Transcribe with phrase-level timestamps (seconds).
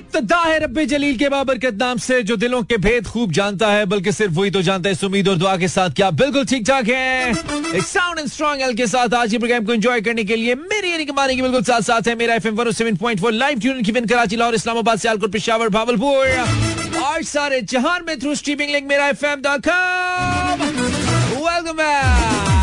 [0.00, 4.12] इब्तदा है रब्बे जलील के नाम से, जो दिलों के भेद खूब जानता है, बल्कि
[4.12, 7.30] सिर्फ़ वही तो जानता है। उम्मीद और दुआ के साथ क्या बिल्कुल ठीक ठाक है।
[7.30, 10.54] एक साउंड एंड स्ट्रॉन्ग एल के साथ आज के प्रोग्राम को एंजॉय करने के लिए
[10.54, 14.36] मेरी यानी कमाने की बिल्कुल साथ साथ है। मेरा एफएम 107.4 लाइव ट्यून की कराची,
[14.36, 19.68] लाहौर, इस्लामाबाद सियालकोट पेशावर भावलपुर। और सारे जहान में through streaming link Mera FM dot
[19.68, 22.59] com welcome back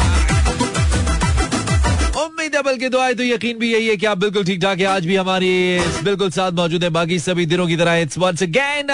[2.18, 4.86] उम्मीद है बल्कि दुआएँ तो यकीन भी यही है कि आप बिल्कुल ठीक ठाक है।
[4.88, 5.50] आज भी हमारी
[6.04, 8.92] बिल्कुल साथ मौजूद है। बाकी सभी दिनों की तरह इट्स वंस अगेन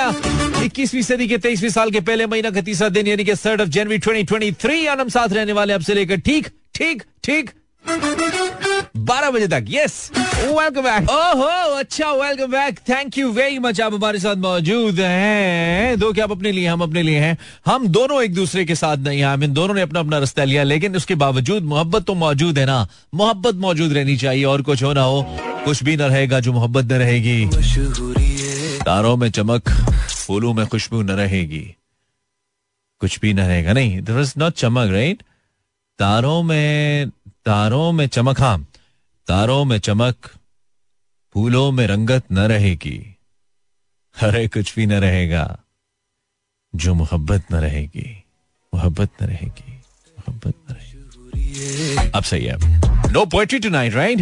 [0.64, 3.70] इक्कीसवीं सदी के, तेईसवीं साल के पहले महीना का तीसरा दिन, यानी कि third of
[3.70, 7.50] January twenty twenty three और हम साथ रहने वाले आपसे लेकर ठीक ठीक ठीक।
[7.88, 13.94] बारह बजे तक यस वेलकम बैक ओहो अच्छा welcome back thank you very much आप
[13.94, 18.22] हमारे साथ मौजूद हैं। दो क्या आप अपने लिए हम अपने लिए हैं। हम दोनों
[18.24, 21.16] एक दूसरे के साथ नहीं हैं। इन दोनों ने अपना अपना रास्ता लिया लेकिन उसके
[21.16, 25.22] बावजूद मोहब्बत तो मौजूद है ना। मोहब्बत मौजूद रहनी चाहिए और कुछ हो ना हो
[25.66, 27.46] कुछ भी ना रहेगा जो मोहब्बत न रहेगी।
[28.80, 29.70] तारों में चमक
[30.26, 31.66] फूलों में खुशबू न रहेगी।
[33.02, 35.24] कुछ भी न रहेगा। नहीं दिस इज़ नॉट चमक राइट
[36.00, 37.12] तारों में
[37.46, 38.68] तारों में चमक हाँ
[39.28, 40.16] तारों में चमक
[41.34, 43.16] फूलों में रंगत न रहेगी।
[44.16, 45.60] अरे कुछ भी न रहेगा
[46.76, 48.24] जो मोहब्बत न रहेगी
[48.74, 49.74] मोहब्बत न रहेगी
[50.18, 52.56] मोहब्बत न रहेगी। अब सही है।
[53.12, 54.20] No poetry tonight right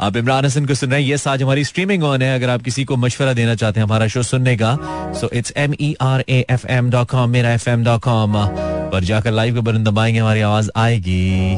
[0.00, 2.62] आप इमरान हसन को सुन रहे हैं। ये आज हमारी स्ट्रीमिंग ऑन है। अगर आप
[2.62, 4.76] किसी को मशवरा देना चाहते हैं हमारा शो सुनने का
[5.20, 8.34] so it's M E R A F M dot com Mera F M dot com
[8.92, 11.54] पर जाकर लाइव के बटन दबाएँगे, हमारी आवाज़ आएगी।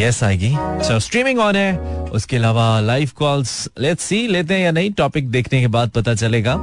[0.00, 1.76] यस आएगी। सो स्ट्रीमिंग ऑन है।
[2.14, 6.14] उसके अलावा लाइव कॉल्स लेट्स सी लेते हैं या नहीं टॉपिक देखने के बाद पता
[6.14, 6.54] चलेगा।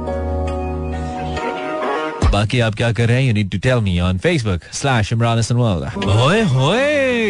[2.32, 3.28] बाकी आप क्या कर रहे हैं?
[3.28, 6.80] You need to tell me on Facebook slash Imran Hasan होए होए,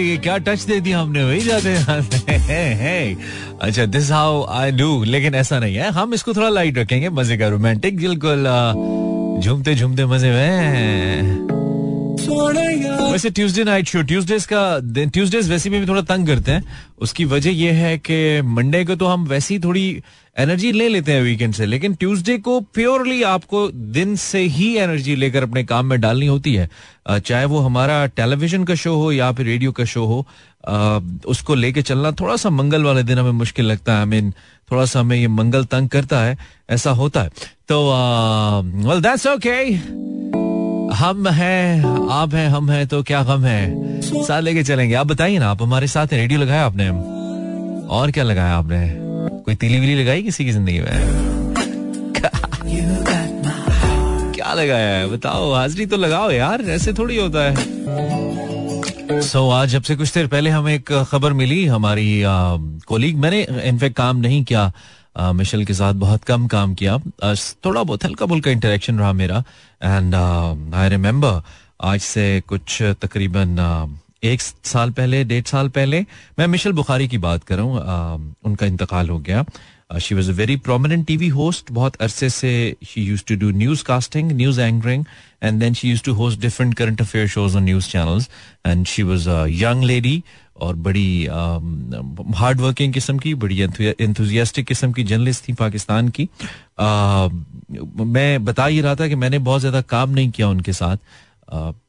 [0.00, 1.24] ये क्या टच दे दिया हमने?
[1.24, 3.16] वही जाते हैं
[3.62, 7.36] अच्छा दिस हाउ आई डू लेकिन ऐसा नहीं है। हम इसको थोड़ा लाइट रखेंगे, मज़े
[7.38, 8.46] का रोमांटिक बिल्कुल
[9.42, 11.61] झूमते झूमते मज़े में।
[13.12, 14.60] वैसे ट्यूसडे नाइट शो ट्यूसडेज का
[15.06, 16.64] ट्यूसडेज वैसे भी थोड़ा तंग करते हैं।
[17.00, 20.02] उसकी वजह यह है कि मंडे को तो हम वैसी थोड़ी
[20.36, 25.16] एनर्जी ले लेते हैं वीकेंड से, लेकिन ट्यूसडे को प्योरली आपको दिन से ही एनर्जी
[25.16, 26.68] लेकर अपने काम में डालनी होती है।
[27.08, 30.26] चाहे वो हमारा टेलीविज़न का शो हो या फिर रेडियो का शो हो
[31.26, 34.32] उसको लेके चलना थोड़ा सा मंगल वाले दिन हमें मुश्किल लगता है। आई मीन
[34.70, 36.36] थोड़ा सा हमें ये मंगल तंग करता है,
[36.70, 37.30] ऐसा होता है।
[37.68, 37.84] तो
[38.88, 39.60] वेल दैट्स ओके
[40.94, 44.22] हम हैं आप हैं हम हैं तो क्या गम है?
[44.22, 46.88] साथ लेके चलेंगे। आप बताइए ना आप हमारे साथ रेडियो लगाया आपने?
[47.88, 48.96] और क्या लगाया आपने?
[49.42, 50.86] कोई तिली विली लगाई किसी की ज़िंदगी में?
[54.34, 55.06] क्या लगाया है?
[55.06, 57.54] बताओ हाजरी तो लगाओ यार ऐसे थोड़ी होता है।
[59.20, 62.22] सो so, आज जब से कुछ देर पहले हमें एक खबर मिली हमारी
[62.86, 64.72] कोलीग मैंने इनफेक्ट काम नहीं किया।
[65.16, 66.98] मिशेल के साथ बहुत कम काम किया।
[67.64, 69.42] थोड़ा बहुत हल्का बुल्का इंटरेक्शन रहा मेरा।
[69.82, 70.14] एंड
[70.74, 71.42] आई रिमेम्बर
[71.84, 76.00] आज से कुछ तकरीबन एक साल पहले, डेढ़ साल पहले
[76.38, 77.72] मैं मिशेल बुखारी की बात करूँ।
[78.44, 79.44] उनका इंतकाल हो गया।
[80.00, 83.84] She was a very prominent TV host बहुत अरसे से she used to do news
[83.84, 85.04] casting news anchoring
[85.42, 88.28] and then she used to host different current affair shows on news channels
[88.66, 90.22] and she was a young lady
[90.60, 91.26] और बड़ी
[92.36, 96.28] hard working किस्म की बड़ी enthusiastic किस्म की जर्नलिस्ट थी पाकिस्तान की।
[96.78, 97.28] आ,
[97.98, 100.96] मैं बता ही रहा था कि मैंने बहुत ज़्यादा काम नहीं किया उनके साथ।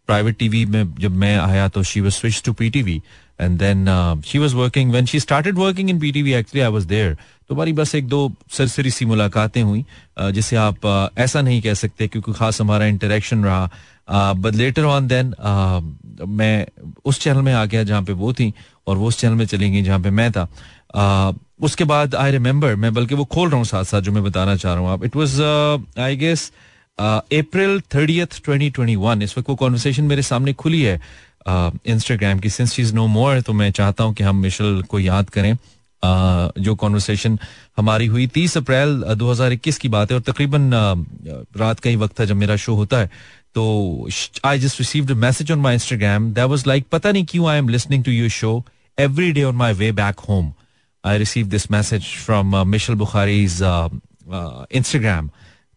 [0.08, 3.02] प्राइवेट टीवी में जब मैं आया तो she was switch to PTV
[3.40, 3.86] and then
[4.26, 7.14] she was working when she started working in PTV actually I was there
[7.50, 9.86] तो हमारी बस एक दो सरसरी सी मुलाकातें हुई
[10.20, 15.34] जिसे आप ऐसा नहीं कह सकते क्योंकि खास हमारा इंटरेक्शन रहा। बट लेटर ऑन देन
[16.30, 16.66] मैं
[17.06, 18.54] उस चैनल में आ गया जहाँ पे वो थी
[18.88, 20.48] और वो उस चैनल में चली गई जहाँ पे मैं था।
[20.94, 24.24] Uh, उसके बाद आई रिमेम्बर मैं बल्कि वो खोल रहा हूँ साथ साथ जो मैं
[24.24, 25.42] बताना चाह रहा हूँ आप। It was
[26.00, 26.52] I guess
[26.98, 31.00] April thirtieth twenty twenty one इस वक्त वो कॉन्वर्सेशन मेरे सामने खुली है।
[31.48, 35.00] इंस्टाग्राम uh, की सिंस चीज़ नो मोर तो मैं चाहता हूँ कि हम मिशल को
[35.00, 37.40] याद करें। Uh, जो कॉन्वर्सेशन
[37.78, 42.20] हमारी हुई तीस अप्रैल 2021 की बात है और तकरीबन uh, रात का ही वक्त
[42.20, 43.12] था जब मेरा शो होता है।
[43.56, 44.10] तो
[44.46, 47.58] I just received a message on my Instagram that was like पता नहीं क्यों I
[47.58, 48.64] am listening to your show
[49.00, 50.54] every day on my way back home
[51.06, 53.60] I receive this message from Michelle Bukhari's
[54.72, 55.30] Instagram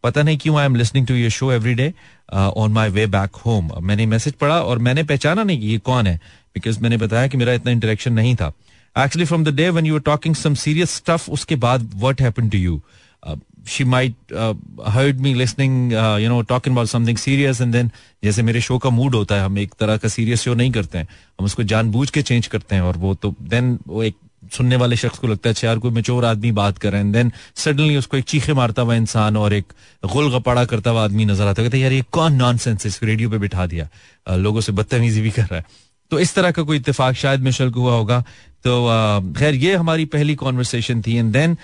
[0.06, 1.92] पता नहीं क्यों I am listening to your show every day
[2.34, 6.06] on my way back home मैंने message पढ़ा और मैंने पहचाना नहीं कि ये कौन
[6.06, 6.16] है
[6.54, 8.52] बिकॉज़ मैंने बताया कि मेरा इतना इंटरेक्शन नहीं था।
[8.98, 12.48] Actually from the day one you are talking some serious stuff उसके बाद what happen
[12.48, 12.80] to you
[13.26, 14.54] uh,
[14.94, 17.88] heard me listening uh, you know talking about something serious and then
[18.24, 20.98] जैसे मेरे शो का मूड होता है हम एक तरह का सीरियस शो नहीं करते
[20.98, 21.08] हैं।
[21.40, 24.16] हम उसको जानबूझ के चेंज करते हैं और वो तो देन वो एक
[24.52, 27.12] सुनने वाले शख्स को लगता है अच्छा यार, कोई मेचोर आदमी बात कर रहे हैं।
[27.12, 29.72] देन सडनली उसको एक चीखे मारता हुआ इंसान और एक
[30.04, 33.38] गुल गपाड़ा करता हुआ आदमी नज़र आता है। यार, ये कौन नॉन सेंस रेडियो पे
[33.38, 33.88] बिठा दिया।
[34.36, 35.64] लोगों से बदतमीजी भी कर रहा है।
[36.10, 38.20] तो इस तरह का कोई इतफाक शायद मिशल को हुआ होगा।
[38.64, 41.56] तो खैर, ये हमारी पहली कॉन्वर्सेशन थी and then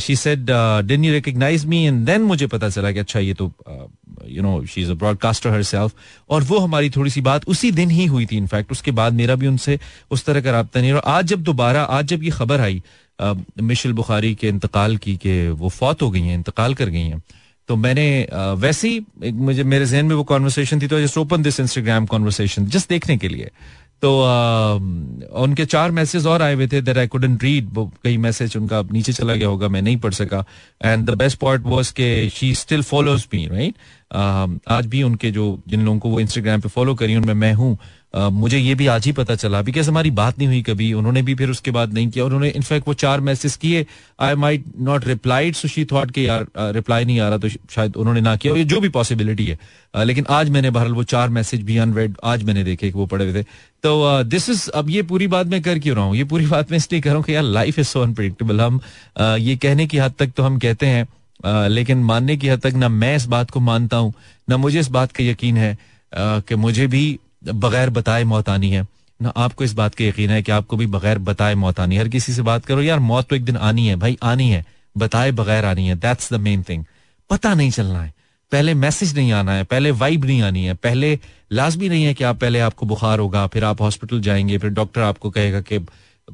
[0.00, 0.50] she said
[0.86, 3.52] didn't you recognise me and then मुझे पता चला कि अच्छा ये तो
[4.28, 5.94] you know she is a broadcaster herself
[6.30, 9.34] और वो हमारी थोड़ी सी बात उसी दिन ही हुई थी। इनफैक्ट उसके बाद मेरा
[9.34, 9.78] भी उनसे
[10.10, 12.82] उस तरह का रबता नहीं और आज जब दोबारा, आज जब ये खबर आई
[13.62, 17.22] मिशल बुखारी के इंतकाल की कि वो फौत हो गई हैं, इंतकाल कर गई हैं
[17.68, 18.06] तो मैंने
[18.58, 22.66] वैसे ही मुझे मेरे जहन में वो कॉन्वर्सेशन थी तो just open this Instagram conversation
[22.66, 23.50] just देखने के लिए।
[24.02, 24.72] तो आ,
[25.42, 27.68] उनके चार मैसेज और आए हुए थे दैट आई कुडंट रीड
[28.04, 30.44] कई मैसेज उनका नीचे चला गया होगा मैं नहीं पढ़ सका।
[30.84, 33.74] And the best part was के she still follows me right
[34.68, 37.76] आज भी उनके जो जिन लोगों को वो इंस्टाग्राम पे फॉलो करी उनमें मैं हूँ।
[38.14, 41.34] मुझे ये भी आज ही पता चला। बिकॉज़ हमारी बात नहीं हुई कभी, उन्होंने भी
[41.34, 43.84] फिर उसके बाद नहीं किया। उन्होंने इनफैक्ट वो चार मैसेज किए।
[44.20, 47.96] I might not replied so she thought कि यार रिप्लाई नहीं आ रहा तो शायद
[47.96, 49.58] उन्होंने ना किया। जो भी पॉसिबिलिटी है।
[50.04, 53.24] लेकिन आज मैंने बहरहाल वो चार मैसेज भी अनरेड आज मैंने देखे कि वो पड़े
[53.24, 53.46] हुए थे।
[53.84, 56.16] तो दिस इज़ अब ये पूरी बात मैं कर क्यों रहा हूँ?
[56.16, 58.80] ये पूरी बात मैं इसलिए कर रहा हूँ कि यार लाइफ इज़ सो अनप्रिडिक्टेबल हम
[59.40, 62.88] ये कहने की हद तक तो हम कहते हैं लेकिन मानने की हद तक ना
[62.88, 64.12] मैं इस बात को मानता हूँ,
[64.48, 65.76] ना मुझे इस बात का यकीन है
[66.12, 68.86] कि मुझे भी बगैर बताए मौत आनी है।
[69.22, 72.02] ना आपको इस बात का यकीन है कि आपको भी बगैर बताए मौत आनी है।
[72.02, 74.64] हर किसी से बात करो, यार, मौत तो एक दिन आनी है, भाई, आनी है।
[74.98, 76.84] बताए बगैर आनी है दैट्स द मेन थिंग
[77.30, 78.14] पता नहीं चलना है।
[78.52, 81.18] पहले मैसेज नहीं आना है, पहले वाइब नहीं आनी है, पहले
[81.52, 85.00] लाजमी नहीं है कि आप पहले आपको बुखार होगा, फिर आप हॉस्पिटल जाएँगे, फिर डॉक्टर
[85.00, 85.78] आपको कहेगा कि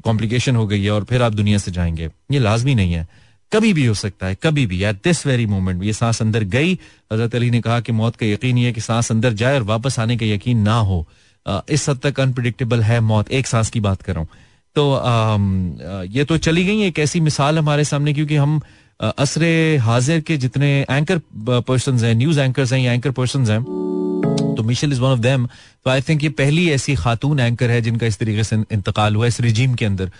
[0.03, 3.07] कॉम्प्लिकेशन हो गई है और फिर आप दुनिया से जाएँगे। ये लाजमी नहीं है।
[3.53, 6.73] कभी भी हो सकता है, कभी भी। एट दिस वेरी मोमेंट ये सांस अंदर गई।
[7.13, 9.99] हज़रत अली ने कहा कि मौत का यकीन है कि सांस अंदर जाए और वापस
[9.99, 11.05] आने का यकीन ना हो।
[11.45, 14.25] इस हद तक अनप्रडिक्टेबल है मौत। एक सांस की बात कर
[14.75, 14.83] तो
[16.09, 18.61] ये तो चली गई, एक ऐसी मिसाल हमारे सामने क्योंकि हम
[18.99, 21.21] असरे हाजिर के जितने एंकर
[21.61, 23.59] पर्सन हैं न्यूज़ एंकर्स हैं, या एंकर पर्सन हैं।
[24.55, 25.45] तो Michelle is one of them
[25.85, 29.27] तो आई थिंक ये पहली ऐसी खातून एंकर है जिनका इस तरीके से इंतकाल हुआ
[29.27, 30.11] इस रिजीम के अंदर।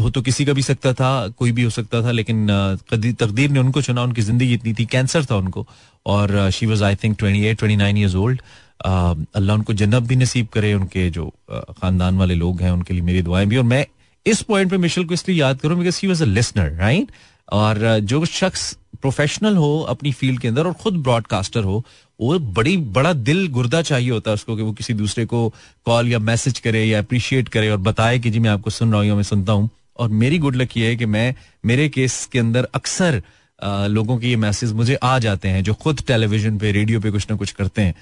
[0.00, 2.46] हो तो किसी का भी सकता था, कोई भी हो सकता था, लेकिन
[2.90, 5.66] तकदीर ने उनको चुना, उनकी ज़िंदगी इतनी थी कैंसर था उनको।
[6.06, 8.40] और she was I think twenty eight twenty nine years old
[8.84, 13.22] Allah उनको जन्नत भी नसीब करे, उनके जो खानदान वाले लोग हैं, उनके लिए मेरी
[13.22, 13.84] दुआएँ भी। और मैं
[14.26, 17.10] इस पॉइंट पे मिशेल को इसलिए याद करूँ because he was a listener right
[17.52, 21.84] और जो शख्स प्रोफेशनल हो अपनी फ़ील्ड के अंदर और खुद ब्रॉडकास्टर हो,
[22.20, 25.54] वो बड़ी, बड़ा दिल गुर्दा चाहिए होता है उसको कि वो किसी दूसरे को
[25.84, 29.00] कॉल या मैसेज करे या अप्रिशिएट करे और बताए कि जी मैं आपको सुन रहा
[29.00, 31.34] हूँ मैं सुनता हूँ। और मेरी गुड लक ये है कि मैं,
[31.66, 33.22] मेरे केस के अंदर अक्सर
[33.62, 37.26] लोगों के ये मैसेज मुझे आ जाते हैं, जो खुद टेलीविज़न पे रेडियो पे कुछ
[37.30, 37.94] ना कुछ करते हैं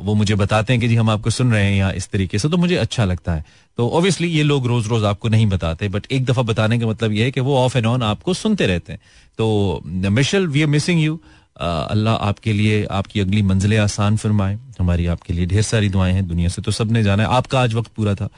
[0.00, 2.48] वो मुझे बताते हैं कि जी हम आपको सुन रहे हैं यहाँ इस तरीके से
[2.48, 3.44] तो मुझे अच्छा लगता है।
[3.78, 7.12] तो ऑब्वियसली ये लोग रोज रोज आपको नहीं बताते बट एक दफ़ा बताने का मतलब
[7.12, 9.00] ये है कि वो ऑफ़ एंड ऑन आपको सुनते रहते हैं।
[9.38, 11.20] तो Michelle we are missing you
[11.56, 16.26] Allah आपके लिए आपकी अगली मंजिलें आसान फरमाए, हमारी आपके लिए ढेर सारी दुआएँ हैं
[16.28, 18.28] दुनिया से तो सबने जाना है। आपका आज वक्त पूरा था।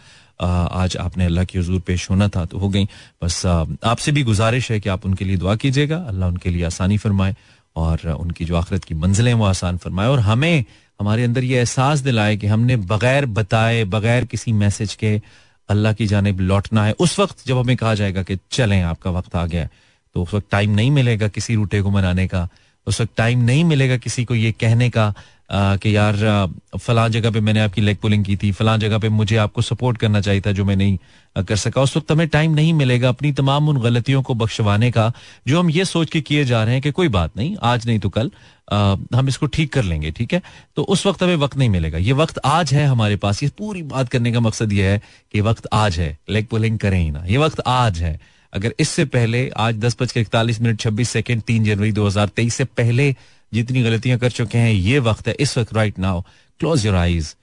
[0.40, 2.84] आज आपने अल्लाह की हजूर पेश होना था तो हो गई।
[3.22, 6.98] बस आपसे भी गुजारिश है कि आप उनके लिए दुआ कीजिएगा। अल्लाह उनके लिए आसानी
[6.98, 7.34] फरमाए
[7.76, 10.64] और उनकी जो आखिरत की मंजिलें वो आसान फरमाए और हमें,
[11.00, 15.20] हमारे अंदर ये एहसास दिलाए कि हमने बगैर बताए, बगैर किसी मैसेज के
[15.68, 19.36] अल्लाह की जानब लौटना है। उस वक्त जब हमें कहा जाएगा कि चलें, आपका वक्त
[19.36, 19.68] आ गया
[20.14, 22.48] तो उस वक्त टाइम नहीं मिलेगा किसी रूटे को मनाने का।
[22.86, 25.12] उस वक्त टाइम नहीं मिलेगा किसी को ये कहने का
[25.52, 26.16] कि यार
[26.78, 29.98] फलां जगह पे मैंने आपकी लेग पुलिंग की थी फलां जगह पे मुझे आपको सपोर्ट
[29.98, 33.32] करना चाहिए था जो मैं नहीं कर सका। उस वक्त हमें टाइम नहीं मिलेगा अपनी
[33.32, 35.12] तमाम उन गलतियों को बख्शवाने का
[35.48, 37.98] जो हम ये सोच के किए जा रहे हैं कि कोई बात नहीं आज नहीं
[37.98, 38.30] तो कल
[38.72, 40.42] आ, हम इसको ठीक कर लेंगे ठीक है?
[40.76, 43.82] तो उस वक्त हमें वक्त नहीं मिलेगा। ये वक्त आज है हमारे पास। ये पूरी
[43.82, 45.02] बात करने का मकसद ये है
[45.32, 48.18] कि वक्त आज है। लेग पुलिंग करें ही ना। ये वक्त आज है।
[48.52, 52.28] अगर इससे पहले आज दस बज के इकतालीस मिनट छब्बीस सेकेंड तीन जनवरी दो हज़ार
[52.28, 53.14] तेईस से पहले
[53.52, 56.20] जितनी गलतियाँ कर चुके हैं, ये वक्त है इस वक्त right now
[56.60, 57.34] close your eyes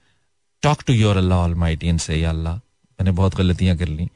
[0.62, 4.08] talk to your Allah से अल्लाह मैंने बहुत गलतियाँ कर ली।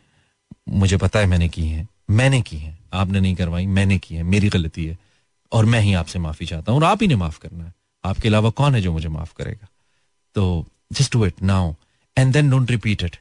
[0.69, 4.23] मुझे पता है मैंने की हैं। मैंने की हैं। आपने नहीं करवाई, मैंने की है।
[4.23, 4.97] मेरी गलती है।
[5.53, 7.73] और मैं ही आपसे माफ़ी चाहता हूँ और आप ही ने माफ़ करना है।
[8.05, 9.69] आपके अलावा कौन है जो मुझे माफ़ करेगा?
[10.35, 11.73] तो just do it now
[12.17, 13.17] and then don't repeat it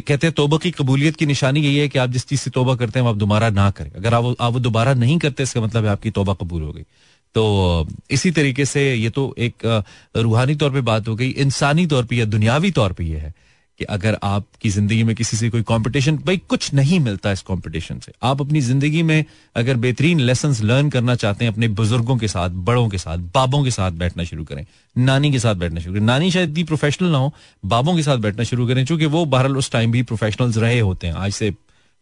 [0.00, 2.74] कहते हैं तोबा की कबूलियत की निशानी यही है कि आप जिस चीज़ से तोबा
[2.74, 5.90] करते हैं, आप दोबारा ना करें। अगर आप आप दोबारा नहीं करते, इसका मतलब है
[5.90, 6.82] आपकी तोबा कबूल हो गई।
[7.34, 9.84] तो इसी तरीके से ये तो एक
[10.16, 13.32] रूहानी तौर पे बात हो गई, इंसानी तौर पे या दुनियावी तौर पे ये है।
[13.78, 17.98] कि अगर आपकी ज़िंदगी में किसी से कोई कंपटीशन भाई कुछ नहीं मिलता इस कंपटीशन
[17.98, 19.24] से। आप अपनी ज़िंदगी में
[19.56, 23.62] अगर बेहतरीन लेसन लर्न करना चाहते हैं, अपने बुज़ुर्गों के साथ, बड़ों के साथ, बाबों
[23.64, 24.64] के साथ बैठना शुरू करें।
[24.96, 27.32] नानी के साथ बैठना शुरू करें। नानी शायद इतनी प्रोफेशनल ना हो,
[27.64, 31.06] बाबों के साथ बैठना शुरू करें चूँकि वो बहरहाल उस टाइम भी प्रोफेशनल्स रहे होते
[31.06, 31.54] हैं, आज से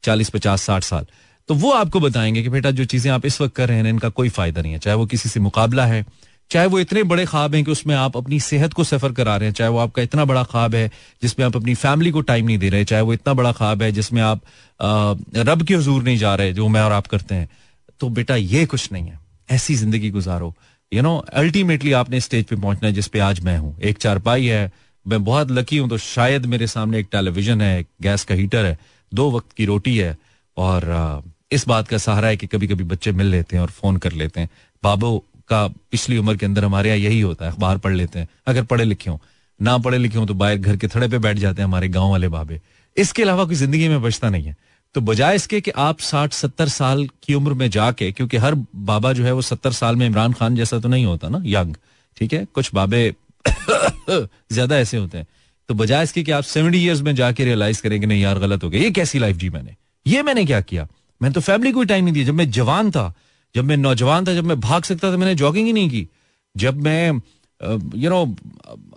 [0.04, 1.06] चालीस, पचास, साठ साल।
[1.48, 4.08] तो वो आपको बताएँगे कि बेटा जो चीज़ें आप इस वक्त कर रहे हैं, इनका
[4.08, 6.04] कोई फ़ायदा नहीं है। चाहे वो किसी से मुकाबला है
[6.52, 9.48] चाहे वो इतने बड़े ख्वाब हैं कि उसमें आप अपनी सेहत को सफ़र करा रहे
[9.48, 10.90] हैं, चाहे वो आपका इतना बड़ा ख्वाब है
[11.22, 13.90] जिसमें आप अपनी फैमिली को टाइम नहीं दे रहे, चाहे वो इतना बड़ा ख्वाब है
[13.92, 14.40] जिसमें आप
[15.38, 17.48] रब के हजूर नहीं जा रहे जो मैं और आप करते हैं।
[18.00, 19.18] तो बेटा ये कुछ नहीं है।
[19.48, 20.54] ऐसी ज़िंदगी गुजारो।
[20.92, 24.72] यू नो अल्टीमेटली आपने स्टेज पे पहुँचना है जिसपे आज मैं हूँ। एक चारपाई है,
[25.06, 28.64] मैं बहुत लकी हूँ तो शायद मेरे सामने एक टेलीविज़न है, एक गैस का हीटर
[28.64, 28.78] है,
[29.12, 30.16] दो वक्त की रोटी है
[30.56, 33.96] और इस बात का सहारा है कि कभी कभी बच्चे मिल लेते हैं और फ़ोन
[33.96, 34.48] कर लेते हैं।
[34.82, 38.28] बाबू का पिछली उम्र के अंदर हमारे यहाँ यही होता है, अखबार पढ़ लेते हैं।
[38.46, 39.20] अगर पढ़े लिखे हो,
[39.60, 42.10] ना पढ़े लिखे हो तो बाहर घर के थड़े पे बैठ जाते हैं हमारे गाँव
[42.10, 42.60] वाले बाबे।
[42.96, 44.56] इसके अलावा कोई ज़िंदगी में बचता नहीं है।
[44.94, 49.12] तो बजाय इसके कि आप साठ सत्तर साल की उम्र में जाके, क्योंकि हर बाबा
[49.12, 51.76] जो है वो सत्तर साल में इमरान खान जैसा तो नहीं होता ना, यंग,
[52.16, 52.44] ठीक है?
[52.44, 53.14] कुछ बाबे
[53.48, 55.26] ज़्यादा ऐसे होते हैं।
[55.68, 58.70] तो बजाय इसके कि आप सेवेंटी ईयर्स में जाके रियलाइज़ करेंगे नहीं यार, गलत हो
[58.70, 59.76] गया। ये कैसी लाइफ जी मैंने?
[60.06, 60.86] ये मैंने क्या किया?
[61.20, 63.12] मैंने तो फैमिली को टाइम नहीं दिया। जब मैं जवान था
[63.54, 66.06] जब मैं नौजवान था, जब मैं भाग सकता था, मैंने जॉगिंग ही नहीं की।
[66.54, 67.20] जब मैं
[67.96, 68.22] यू नो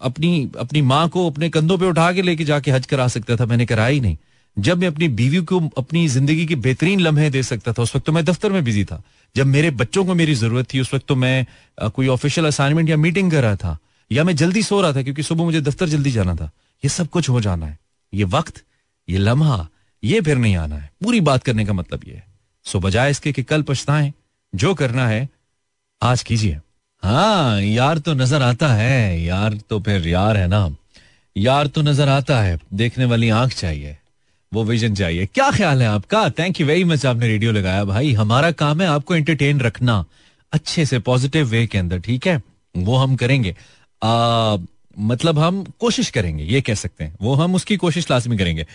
[0.02, 3.46] अपनी अपनी माँ को अपने कंधों पे उठा के लेके जाके हज करा सकता था,
[3.46, 4.18] मैंने कराया ही नहीं।
[4.58, 8.06] जब मैं अपनी बीवी को, अपनी ज़िंदगी के बेहतरीन लम्हे दे सकता था, उस वक्त
[8.06, 9.02] तो मैं दफ्तर में बिज़ी था।
[9.36, 11.46] जब मेरे बच्चों को मेरी ज़रूरत थी, उस वक्त तो मैं
[11.90, 13.78] कोई ऑफिशियल असाइनमेंट या मीटिंग कर रहा था,
[14.12, 16.50] या मैं जल्दी सो रहा था, क्योंकि सुबह मुझे दफ्तर जल्दी जाना था।
[16.84, 17.78] ये सब कुछ हो जाना है।
[18.14, 18.64] ये वक्त,
[19.08, 19.68] ये लम्हा,
[20.04, 22.26] ये फिर नहीं आना है। पूरी बात करने का मतलब ये है।
[22.66, 24.14] सो बजाय इसके कि कल पछताएँ
[24.56, 25.28] जो करना है
[26.02, 26.60] आज कीजिए।
[27.04, 30.70] हाँ यार तो नज़र आता है। यार तो फिर यार है ना।
[31.36, 33.98] यार तो नज़र आता है। देखने वाली आँख चाहिए।
[34.52, 36.30] वो विजन चाहिए। क्या ख्याल है आपका?
[36.30, 40.04] थैंक यू वेरी मच आपने रेडियो लगाया। भाई हमारा काम है आपको एंटरटेन रखना।
[40.54, 42.42] अच्छे से पॉजिटिव वे के अंदर ठीक है?
[42.76, 43.56] वो हम करेंगे।
[44.02, 44.58] आ,
[45.00, 48.66] मतलब हम कोशिश करेंगे ये कह सकते हैं। वो हम उसकी कोशिश लाजमी करेंगे।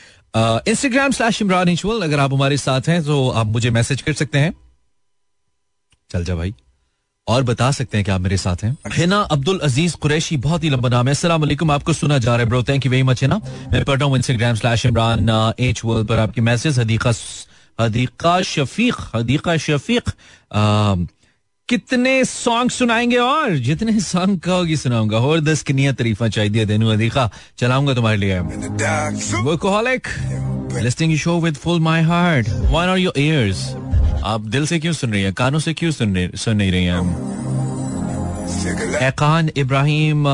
[0.70, 4.52] इंस्टाग्राम स्लैश इमरान अगर आप हमारे साथ हैं तो आप मुझे मैसेज कर सकते हैं।
[6.10, 6.54] चल जा भाई।
[7.26, 10.70] और बता सकते हैं कि आप मेरे साथ हैं। हिना अब्दुल अज़ीज़ कुरैशी, बहुत ही
[10.70, 13.22] लंबा नाम है। अस्सलाम वालेकुम, आपको सुना जा रहा है bro thank you very much
[13.22, 13.40] है ना?
[13.72, 17.12] मैं पढ़ रहा हूँ Instagram slash Imran H world पर आपकी मैसेज हदीका
[17.78, 20.10] हदीका शफीक हदीका शफीक
[21.68, 27.30] कितने सॉन्ग सुनाएँगे और जितने सॉन्ग कहोगी सुनाऊँगा। और दस की तरीफा चाहिए देनु अदीका
[27.58, 28.40] चलाऊँगा तुम्हारे लिए।
[29.42, 30.08] Workaholic
[30.74, 33.62] listening show with full my heart one are your ears
[34.24, 35.32] आप दिल से क्यों सुन रही हैं?
[35.34, 36.98] कानों से क्यों सुन सुन नहीं रही हैं
[39.08, 40.26] एकान इब्राहिम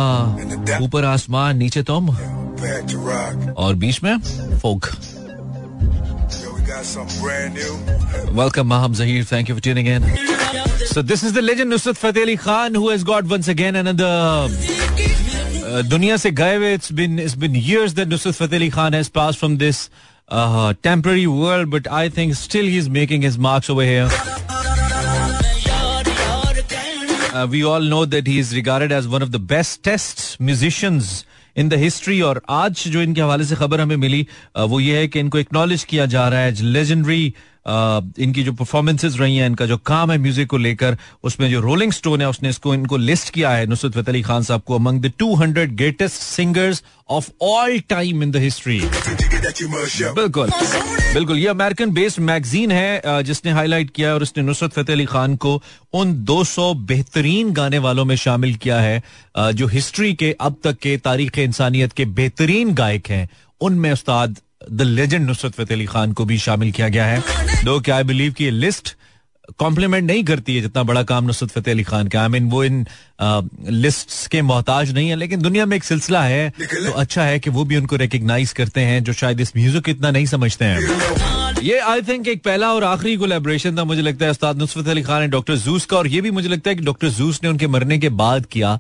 [0.83, 2.09] ऊपर आसमान, नीचे तुम?
[3.57, 4.19] और बीच में
[4.62, 4.87] folk
[8.38, 9.87] welcome Maham Zaheer thank you for tuning
[10.95, 14.49] so this is the legend Nusrat Fateh Ali Khan who has got once again another
[15.88, 19.11] दुनिया से गए हुए it's been it's been years that Nusrat Fateh Ali Khan has
[19.14, 19.88] pass from this
[20.30, 24.10] uh, temporary world but I think still he's making his marks over here.
[27.34, 31.25] Uh, we all know that he is regarded as one of the best test musicians
[31.58, 34.25] in the history और आज जो इनके हवाले से खबर हमें मिली
[34.58, 37.34] वो ये है कि इनको एक्नॉलेज किया जा रहा है लेजेंडरी
[37.66, 41.92] इनकी जो परफॉर्मेंसेज रही हैं, इनका जो काम है म्यूज़िक को लेकर, उसमें जो रोलिंग
[41.92, 45.00] स्टोन है, उसने इसको, इनको लिस्ट किया है नुसरत फतेह अली खान साहब को among
[45.02, 48.80] the 200 greatest singers of all time in the history
[50.14, 50.50] बिल्कुल।
[51.14, 55.37] बिल्कुल, ये अमेरिकन बेस्ड मैगजीन है जिसने हाईलाइट किया और उसने नुसरत फतेह अली खान
[55.37, 55.61] को
[55.94, 59.02] उन 200 बेहतरीन गाने वालों में शामिल किया है
[59.37, 63.28] जो हिस्ट्री के, अब तक के तारीख इंसानियत के बेहतरीन गायक हैं।
[63.61, 67.81] उनमें उस्ताद द लेजेंड नुसरत फतेह अली खान को भी शामिल किया गया है। दो
[67.81, 68.97] क्या आई बिलीव की लिस्ट
[69.59, 72.63] कॉम्प्लीमेंट नहीं करती है जितना बड़ा काम नुसरत फतेह अली खान का। आई मीन वो
[72.65, 72.87] इन
[73.63, 77.51] लिस्ट के मोहताज नहीं है, लेकिन दुनिया में एक सिलसिला है तो अच्छा है कि
[77.51, 81.63] वो भी उनको रिकग्नाइज करते हैं, जो शायद इस म्यूज़िक को इतना नहीं समझते हैं।
[81.63, 85.03] ये आई थिंक एक पहला और आखिरी कोलेबोरेशन था, मुझे लगता है, उस्ताद नुसरत अली
[85.03, 87.67] खान डॉक्टर जूस का, और ये भी मुझे लगता है कि डॉक्टर जूस ने उनके
[87.69, 88.79] मरने के बाद किया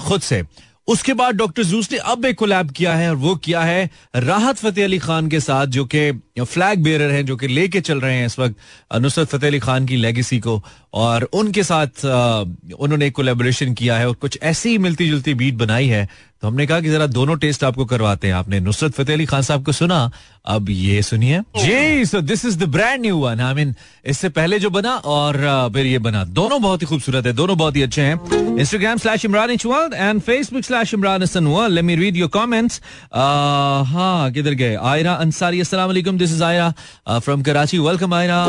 [0.00, 0.42] खुद से।
[0.90, 4.56] उसके बाद डॉक्टर जूस ने अब एक कोलैब किया है और वो किया है राहत
[4.56, 8.14] फतेह अली खान के साथ, जो कि फ्लैग बेरर हैं, जो कि लेके चल रहे
[8.14, 8.56] हैं इस वक्त
[8.96, 10.62] नुसरत फतेह अली खान की लेगेसी को।
[10.94, 16.08] और उनके साथ उन्होंने कोलेबोरेशन किया है और कुछ ऐसी मिलती जुलती बीट बनाई है
[16.42, 19.42] तो हमने कहा कि जरा दोनों टेस्ट आपको करवाते हैं। आपने नुसरत फतेह अली खान
[19.42, 20.10] साहब को सुना
[20.48, 23.74] अब ये सुनिए। जी so this is the brand new one I mean
[24.06, 25.36] इससे पहले जो बना और
[25.74, 29.24] फिर ये बना। दोनों बहुत ही खूबसूरत है दोनों बहुत ही अच्छे हैं। Instagram slash
[29.24, 32.80] Imran H world and Facebook slash Imran Hasan let me read your comments
[33.14, 34.74] हाँ किधर गए?
[34.76, 37.78] आयरा अंसारी अस्सलाम वालेकुम this is Aira from Karachi.
[37.80, 38.42] Welcome Aira.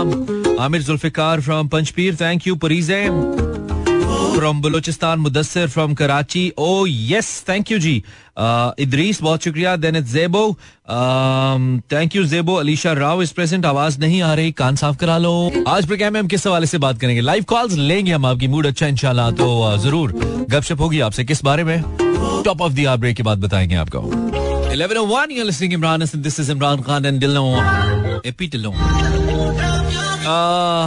[0.64, 3.08] Aamir Zulfiqar from Panchpir thank you Parije
[4.42, 7.96] from Balochistan Mudassir from Karachi oh yes thank you जी
[8.84, 9.76] इदरीस बहुत शुक्रिया.
[9.76, 10.42] Then it Jebo
[11.92, 14.52] thank you Jebo Alisha Rao इस present आवाज़ नहीं आ रही.
[14.52, 15.34] कान साफ़ करा लो.
[15.68, 17.22] आज programme में हम किस हवाले से बात करेंगे?
[17.22, 18.48] लाइव कॉल्स लेंगे हम आपकी.
[18.48, 19.32] मूड अच्छा इंशाल्लाह.
[19.32, 20.12] तो uh, ज़रूर.
[20.50, 21.24] गपशप होगी आपसे.
[21.24, 21.84] किस बारे में?
[22.46, 24.02] टॉप ऑफ़ द ब्रेक के बाद बताएँगे आपको.
[24.72, 27.56] 1101 you're listening Imran this is Imran Khan and Dillon.
[28.32, 28.72] Epitelo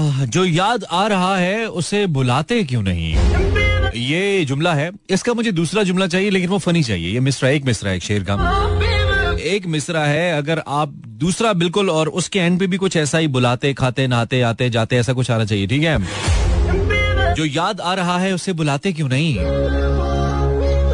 [0.02, 3.16] जो याद आ रहा है उसे बुलाते क्यों नहीं?
[3.96, 7.64] ये जुमला है। इसका मुझे दूसरा जुमला चाहिए लेकिन वो फनी चाहिए। ये मिसरा एक
[7.64, 8.34] मिसरा एक शेर का।
[9.40, 13.28] एक मिसरा है अगर आप दूसरा बिल्कुल और उसके एंड पे भी कुछ ऐसा ही
[13.28, 15.98] बुलाते खाते नहाते आते जाते ऐसा कुछ आना चाहिए ठीक है?
[17.34, 19.38] जो याद आ रहा है उसे बुलाते क्यों नहीं?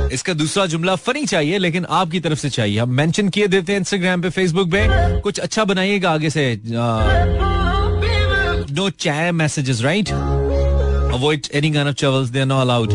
[0.09, 3.78] इसका दूसरा जुमला फनी चाहिए लेकिन आपकी तरफ़ से चाहिए। हम मेंशन किए देते हैं
[3.78, 4.87] इंस्टाग्राम पे फेसबुक पे।
[5.21, 7.70] कुछ अच्छा बनाइएगा आगे से। आ,
[8.77, 10.11] no chat messages, right?
[11.12, 12.31] Avoid any kind of troubles.
[12.31, 12.93] They are not allowed.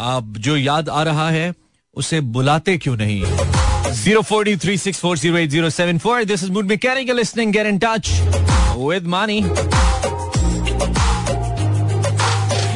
[0.00, 1.52] आप जो याद आ रहा है
[1.94, 6.24] उसे बुलाते क्यों नहीं forty three six four zero eight zero seven four.
[6.24, 7.50] This is Mood Mechanical listening.
[7.50, 8.12] Get in touch
[8.76, 9.40] with money.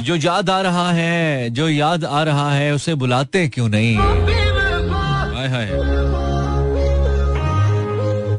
[0.05, 5.49] जो याद आ रहा है जो याद आ रहा है उसे बुलाते क्यों नहीं हाय
[5.49, 6.04] हाय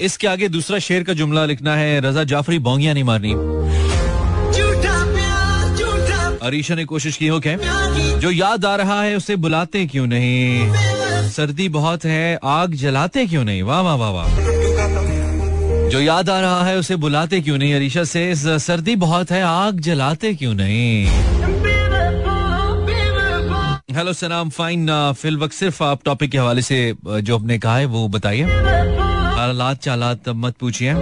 [0.02, 3.34] इसके आगे दूसरा शेर का जुमला लिखना है रजा जाफरी बोंगिया नहीं मारनी।
[6.42, 7.58] अरीशा ने कोशिश की हो क्या?
[8.20, 11.30] जो याद आ रहा है उसे बुलाते क्यों नहीं?
[11.30, 13.64] सर्दी बहुत है आग जलाते क्यों नहीं?
[13.64, 14.28] वाह वाह वाह वाह।
[15.90, 17.74] जो याद आ रहा है उसे बुलाते क्यों नहीं?
[17.74, 21.08] अरीशा से सर्दी बहुत है आग जलाते क्यों नहीं?
[23.92, 27.86] हेलो सलाम फाइन। फिल वक्त सिर्फ़ आप टॉपिक के हवाले से जो आपने कहा है
[27.86, 28.44] वो बताइए।
[29.46, 30.94] हालात चालात मत पूछिए।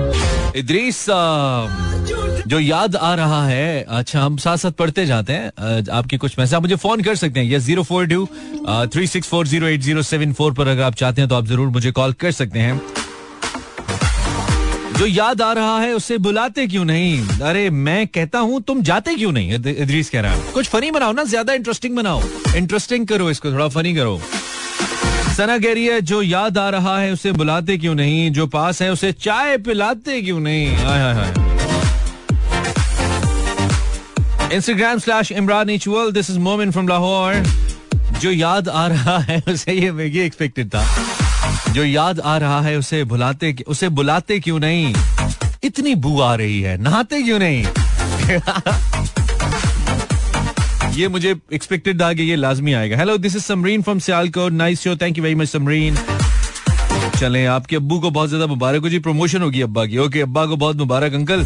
[0.55, 1.05] इद्रीस
[2.47, 6.53] जो याद आ रहा है अच्छा हम साथ साथ पढ़ते जाते हैं। आपकी कुछ मैसेज,
[6.53, 8.25] आप मुझे फ़ोन कर सकते हैं। ये zero four two
[8.93, 11.45] three six four zero eight zero seven four पर अगर आप चाहते हैं तो आप
[11.47, 12.81] ज़रूर मुझे कॉल कर सकते हैं।
[14.93, 17.39] जो याद आ रहा है, उसे बुलाते क्यों नहीं?
[17.41, 19.53] अरे, मैं कहता हूँ, तुम जाते क्यों नहीं?
[19.53, 22.21] इद्रीस कह रहा है। कुछ फनी बनाओ ना, ज़्यादा इंटरेस्टिंग बनाओ।
[22.55, 24.19] इंटरेस्टिंग करो इसको, थोड़ा फनी करो।
[25.37, 28.31] सना कह रही है, जो याद आ रहा है, उसे बुलाते क्यों नहीं?
[28.31, 30.75] जो पास है, उसे चाय पिलाते क्यों नहीं?
[30.75, 31.53] Hi hi hi.
[34.55, 37.33] Instagram slash Imran H world this is Momin from Lahore
[38.21, 40.85] जो याद आ रहा है, उसे ये ये एक्सपेक्टेड था।
[41.69, 44.95] जो याद आ रहा है, उसे बुलाते उसे बुलाते क्यों नहीं?
[45.63, 47.65] इतनी बू आ रही है, नहाते क्यों नहीं?
[50.93, 54.81] ये मुझे एक्सपेक्टेड था कि ये लाजमी आएगा। Hello this is Samreen from Sialkot nice
[54.81, 55.95] show thank you very much Samreen
[57.19, 60.45] चलें, आपके अब्बू को बहुत ज़्यादा मुबारक हो जी प्रमोशन होगी अब्बा की। ओके अब्बा
[60.45, 61.45] को बहुत मुबारक अंकल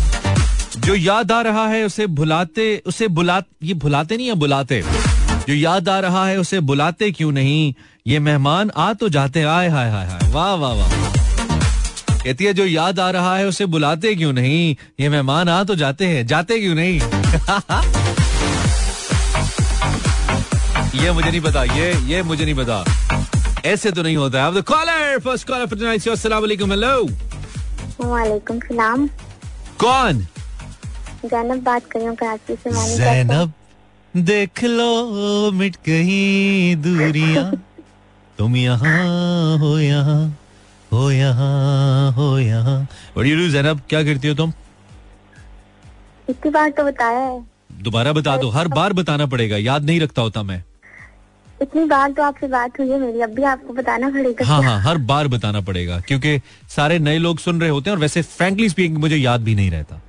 [0.77, 4.83] जो याद आ रहा है, उसे बुलाते उसे बुला, ये भुलाते नहीं है बुलाते?
[5.47, 7.73] जो याद आ रहा है, उसे बुलाते क्यों नहीं?
[8.07, 10.89] ये मेहमान आ तो जाते आए, हाय हाय हाय। वाह वाह वाह।
[12.23, 14.75] कहती है, जो याद आ रहा है, उसे बुलाते क्यों नहीं?
[14.99, 16.99] ये मेहमान आ तो जाते हैं। जाते क्यों नहीं?
[20.97, 22.83] ये मुझे नहीं पता ये ये मुझे नहीं पता।
[23.65, 27.03] ऐसे तो नहीं होता है। Caller first caller for tonight अस्सलाम वालेकुम हेलो
[28.01, 29.07] वालेकुम सलाम।
[29.79, 30.25] कौन?
[31.25, 33.53] जैनब बात कर रही हूँ कराची से जैनब
[34.13, 37.51] देख लो मिट गई दूरिया।
[38.37, 40.21] तुम यहाँ हो यहाँ
[40.91, 43.81] हो यहाँ हो यहाँ। बड़ी जैनब?
[43.89, 44.53] क्या करती हो तुम?
[46.29, 47.39] इतनी बार तो बताया है।
[47.83, 50.63] दोबारा बता दो हर बार बताना पड़ेगा याद नहीं रखता होता मैं।
[51.61, 54.79] इतनी बार तो आपसे बात हुई है मेरी अब भी आपको बताना पड़ेगा हाँ हाँ
[54.81, 56.39] हर बार बताना पड़ेगा क्योंकि
[56.69, 59.71] सारे नए लोग सुन रहे होते हैं और वैसे फ्रेंकली स्पीकिंग मुझे याद भी नहीं
[59.71, 60.01] रहता।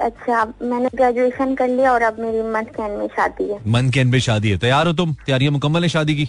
[0.00, 4.04] अच्छा मैंने ग्रेजुएशन कर लिया और अब मेरी मंथ के में शादी है। मंथ के
[4.04, 5.12] में शादी है। तैयार हो तुम?
[5.26, 6.24] तैयारियाँ मुकम्मल है शादी की?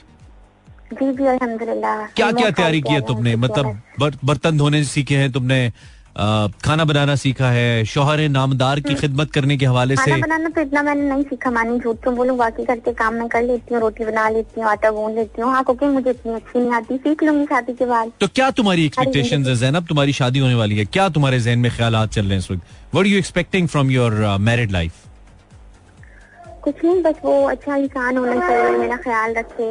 [0.93, 3.35] जी जी अल्हम्दुलिल्लाह। क्या क्या तैयारी की है तुमने?
[3.35, 5.71] मतलब बर्तन धोने सीखे हैं तुमने
[6.15, 10.49] खाना बनाना सीखा है शोहर नामदार की हम्म। खिदमत करने के हवाले से। खाना बनाना
[10.49, 13.73] तो इतना मैंने नहीं सीखा मानी झूठ तो बोलूँ बाकी करके काम मैं कर लेती
[13.73, 16.71] हूँ रोटी बना लेती हूँ आटा गूंद लेती हूँ। हाँ कुकिंग मुझे इतनी अच्छी नहीं
[16.73, 20.55] आती सीख लूँगी शादी के बाद। तो क्या तुम्हारी एक्सपेक्टेशन है जैनब तुम्हारी शादी होने
[20.55, 22.61] वाली है। क्या तुम्हारे जहन में ख्याल चल रहे हैं इस वक्त?
[22.95, 24.93] What you expecting from your married life
[26.63, 29.69] कुछ नहीं बस वो अच्छा इंसान होना चाहिए मेरा ख्याल रखे।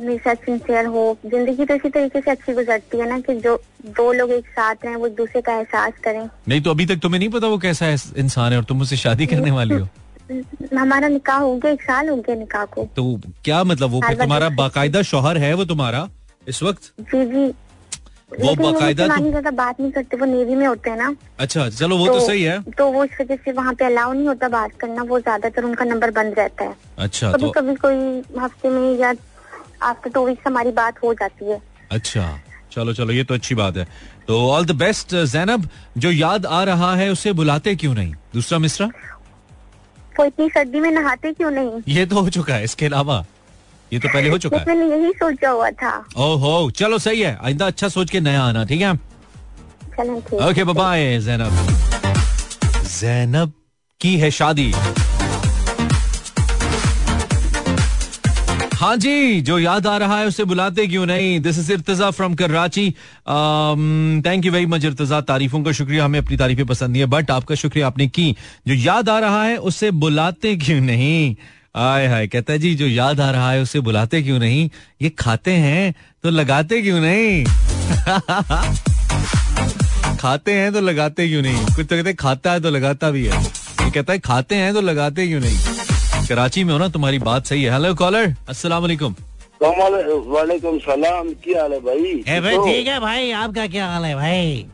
[0.00, 3.56] मेरे साथ सिंसियर हो। ज़िंदगी तो इसी तरीके से अच्छी गुजरती है ना कि जो
[3.96, 7.00] दो लोग एक साथ हैं वो एक दूसरे का एहसास करें। नहीं तो अभी तक
[7.02, 9.88] तुम्हें नहीं पता वो कैसा इंसान है और तुम उससे शादी करने वाली हो?
[10.78, 14.48] हमारा निकाह हो गया एक साल हो गया निकाह को। तो क्या मतलब वो तुम्हारा
[14.56, 16.08] बाकायदा शोहर है वो तुम्हारा
[16.46, 16.92] इस वक्त?
[17.02, 17.52] जी जी।
[18.32, 19.24] वो बाकायदा तो...
[19.24, 22.26] ज़्यादा बात नहीं करते वो नेवी में होते हैं ना। अच्छा चलो वो तो, तो
[22.26, 25.20] सही है। तो वो इस वजह से वहाँ पे अलाउ नहीं होता बात करना वो
[25.20, 27.50] ज़्यादातर उनका नंबर बंद रहता है। अच्छा कभी तो...
[27.50, 29.12] कभी कोई हफ़्ते में या
[29.86, 31.60] आफ्टर टू वीक्स हमारी बात हो जाती है।
[31.92, 32.38] अच्छा
[32.72, 33.86] चलो चलो ये तो अच्छी बात है।
[34.28, 35.68] तो ऑल द बेस्ट जैनब
[35.98, 38.12] जो याद आ रहा है उसे बुलाते क्यों नहीं?
[38.34, 38.86] दूसरा मिश्रा?
[40.18, 41.80] वो इतनी सर्दी में नहाते क्यों नहीं?
[41.88, 43.24] ये तो हो चुका है इसके अलावा।
[43.92, 47.38] ये तो पहले हो चुका है। मैंने यही सोचा हुआ था। ओहो चलो सही है।
[47.44, 48.92] आइंदा अच्छा सोच के नया आना ठीक है?
[50.48, 51.52] ओके बाय जैनब
[52.90, 53.52] जैनब
[54.00, 54.72] की है शादी।
[58.76, 61.40] हाँ जी, जो याद आ रहा है उसे बुलाते क्यों नहीं?
[61.40, 62.88] This is Irtaza from Karachi
[64.26, 67.30] thank you very much Irtaza तारीफों का शुक्रिया, हमें अपनी तारीफें पसंद नहीं है बट
[67.30, 68.36] आपका शुक्रिया आपने की।
[68.68, 71.36] जो याद आ रहा है उसे बुलाते क्यों नहीं?
[71.76, 74.70] आय हाय, कहता है जी, जो याद आ रहा है उसे बुलाते क्यों नहीं?
[75.02, 77.44] ये खाते हैं तो लगाते क्यों नहीं?
[80.18, 81.66] खाते हैं तो लगाते क्यों नहीं?
[81.66, 84.80] कुछ तो कहते खाता है तो लगाता भी है। ये कहता है, खाते हैं तो
[84.80, 85.75] लगाते क्यों नहीं?
[86.28, 89.14] कराची में हो ना तुम्हारी बात सही है। हेलो कॉलर अस्सलाम वालेकुम
[89.62, 92.40] वालेकुम सलाम क्या हाल है भाई?
[92.40, 92.98] भाई ठीक है?
[93.00, 94.66] भाई आपका क्या हाल है भाई?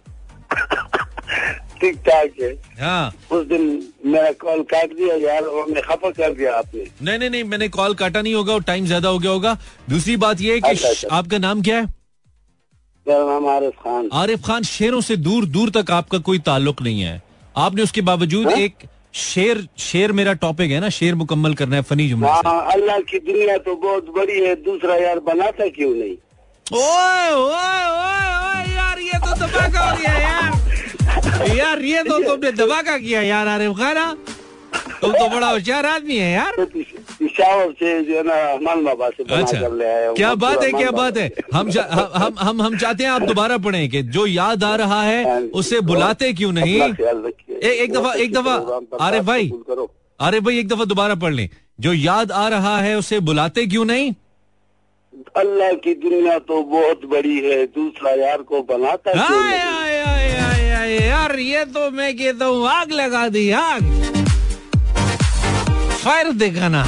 [1.81, 3.63] ठीक ठाक है। हाँ। उस दिन
[4.07, 7.69] मेरा कॉल काट दिया यार और मैं खफा कर दिया आपने। नहीं नहीं नहीं मैंने
[7.69, 9.57] कॉल काटा नहीं होगा और टाइम ज़्यादा हो गया होगा।
[9.91, 11.85] दूसरी बात ये है कि अच्छा, अच्छा। आपका नाम क्या है?
[13.07, 17.01] मेरा नाम आरिफ खान। आरिफ खान शेरों से दूर दूर तक आपका कोई ताल्लुक नहीं
[17.01, 17.21] है।
[17.57, 18.75] आपने उसके बावजूद एक
[19.15, 23.19] शेर शेर मेरा टॉपिक है ना शेर मुकम्मल करना है फनी जुमला हाँ अल्लाह की
[23.31, 26.17] दुनिया तो बहुत बड़ी है दूसरा यार बनाता क्यों नहीं?
[26.67, 32.53] ओए ओए ओए ओए यार ये तो धमाका हो गया यार। यार ये तो तुमने
[32.63, 34.07] धमाका किया यार आरिफ खाना
[35.03, 39.23] तुम तो बड़ा होशियार आदमी है यार। पिशावर से जो है ना हमान बाबा से
[39.35, 39.59] अच्छा।
[40.15, 41.71] क्या बात है क्या बात है। हम
[42.15, 45.41] हम हम हम चाहते हैं आप दोबारा पढ़े कि जो याद आ रहा है हाँ
[45.55, 46.81] उसे बुलाते क्यों नहीं?
[46.81, 48.57] एक दफ़ा एक दफ़ा।
[49.01, 49.51] अरे भाई।
[50.21, 53.85] अरे भाई एक दफ़ा दोबारा पढ़ लें। जो याद आ रहा है उसे बुलाते क्यों
[53.85, 54.13] नहीं?
[55.37, 60.71] अल्लाह की दुनिया तो बहुत बड़ी है दूसरा यार को बनाता आए, आए, आए, आए,
[60.71, 63.83] आए, यार ये तो मैं कहता हूँ आग लगा दी आग।
[66.03, 66.83] फायर दिखाना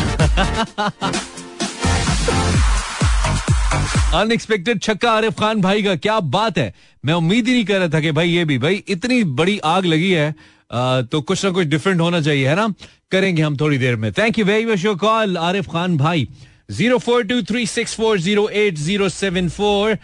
[4.14, 6.72] अनएक्सपेक्टेड छक्का आरिफ खान भाई का क्या बात है।
[7.05, 9.87] मैं उम्मीद ही नहीं कर रहा था कि भाई ये भी भाई इतनी बड़ी आग
[9.87, 10.29] लगी है
[10.72, 12.66] आ, तो कुछ ना कुछ डिफरेंट होना चाहिए है ना?
[13.11, 16.29] करेंगे हम थोड़ी देर में। Thank you very much your call Arif Khan भाई।
[16.70, 19.98] Zero four two three six four zero eight zero seven four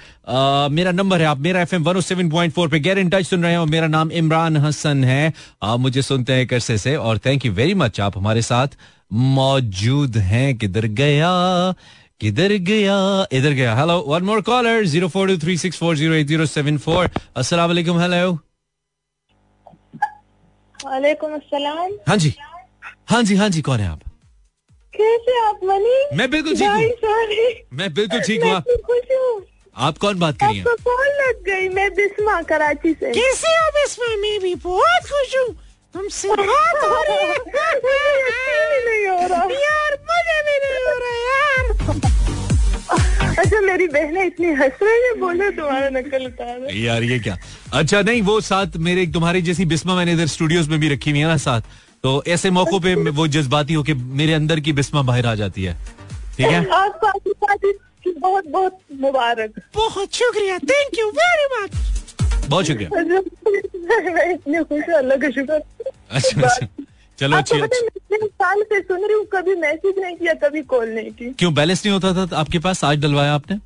[0.72, 3.26] मेरा नंबर है आप Mera F M one seven point four पे गैर इन टच
[3.26, 7.18] सुन रहे हो मेरा नाम इमरान हसन है। आप मुझे सुनते हैं करसे से और
[7.26, 8.76] थैंक यू वेरी मच आप हमारे साथ।
[9.10, 11.30] मौजूद हैं। किधर गया?
[12.20, 12.96] किधर गया?
[13.32, 16.46] इधर गया। Hello one more caller zero four two three six four zero eight zero
[16.46, 18.32] seven four अस्सलाम वालेकुम हेलो
[20.84, 22.34] वालेकुम अस्सलाम। हाँ जी।
[23.10, 24.00] हाँ जी हाँ जी कौन है आप?
[24.94, 26.16] कैसे आप मनी?
[26.16, 29.42] मैं बिल्कुल ठीक हूँ। मैं बिल्कुल ठीक हूँ। तो खुश हूँ।
[29.76, 30.64] आप कौन बात कर रही हैं?
[30.84, 35.54] कॉल लग गई मैं बिस्मा कराची से। कैसे हो बिस्मा मैं भी बहुत खुश हूँ।
[35.94, 37.36] तुमसे बात हो रही है।
[38.86, 41.64] नहीं हो रहा। यार मुझे भी नहीं हो रहा यार।
[43.38, 47.36] अच्छा मेरी बहनें इतनी हंस रही है बोले तुम्हारा नकल उतार यार ये क्या?
[47.72, 51.20] अच्छा नहीं वो साथ मेरे तुम्हारी जैसी बिस्मा मैंने इधर स्टूडियोज में भी रखी हुई
[51.20, 51.60] है ना साथ।
[52.02, 55.64] तो ऐसे मौकों पे वो जज्बाती हो के मेरे अंदर की बिस्मा बाहर आ जाती
[55.64, 55.74] है।
[56.36, 56.66] ठीक है?
[56.72, 57.08] आपको
[58.20, 61.70] बहुत बहुत मुबारक। बहुत शुक्रिया थैंक यू वेरी मच
[62.50, 62.88] बहुत शुक्रिया।
[64.32, 65.60] इतने खुश अल्लाह का शुक्र।
[66.10, 66.66] अच्छा अच्छा।
[67.18, 71.10] चलो अच्छी अच्छी साल से सुन रही हूँ कभी मैसेज नहीं किया कभी कॉल नहीं
[71.12, 72.84] की। क्यों बैलेंस नहीं होता था आपके पास?
[72.84, 73.58] आज डलवाया आपने?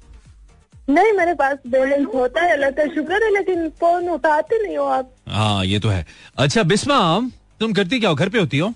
[0.89, 4.85] नहीं मेरे पास बैलेंस होता है अल्लाह का शुक्र है लेकिन फ़ोन उठाते नहीं हो
[4.97, 6.05] आप। हाँ ये तो है।
[6.39, 6.99] अच्छा बिस्मा
[7.61, 8.17] तुम करती क्या हो?
[8.17, 8.73] घर पे होती हो?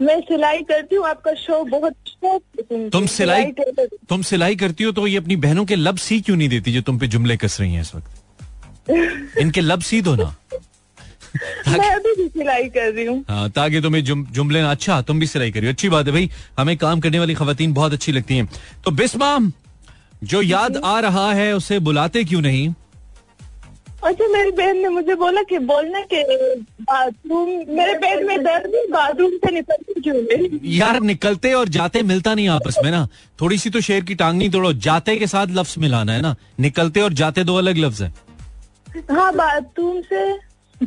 [0.00, 1.94] मैं सिलाई करती हूँ आपका शो बहुत
[2.92, 3.52] तुम सिलाई
[4.08, 6.82] तुम सिलाई करती हो तो ये अपनी बहनों के लब सी क्यों नहीं देती जो
[6.82, 8.17] तुम पे जुमले कस रही हैं इस वक्त?
[8.90, 10.34] इनके लब सी दो ना?
[11.68, 15.20] मैं अभी भी सिलाई कर रही हूँ। हाँ ताकि तुम्हें जुम, जुमले ना अच्छा तुम
[15.20, 18.36] भी सिलाई करियो। अच्छी बात है भाई हमें काम करने वाली खवतान बहुत अच्छी लगती
[18.36, 18.48] हैं।
[18.84, 19.38] तो बिस्मा
[20.24, 22.68] जो याद आ रहा है उसे बुलाते क्यों नहीं?
[24.04, 26.22] अच्छा मेरी बहन ने मुझे बोला कि बोलना कि
[26.82, 32.34] बाथरूम मेरे पेट में दर्द है बाथरूम से निकलती क्यों यार निकलते और जाते मिलता
[32.34, 33.06] नहीं आपस में ना।
[33.40, 36.34] थोड़ी सी तो शेर की टांग नहीं तोड़ो। जाते के साथ लफ्ज मिलाना है ना।
[36.60, 38.12] निकलते और जाते दो अलग लफ्ज है।
[39.10, 40.32] हाँ बाथरूम से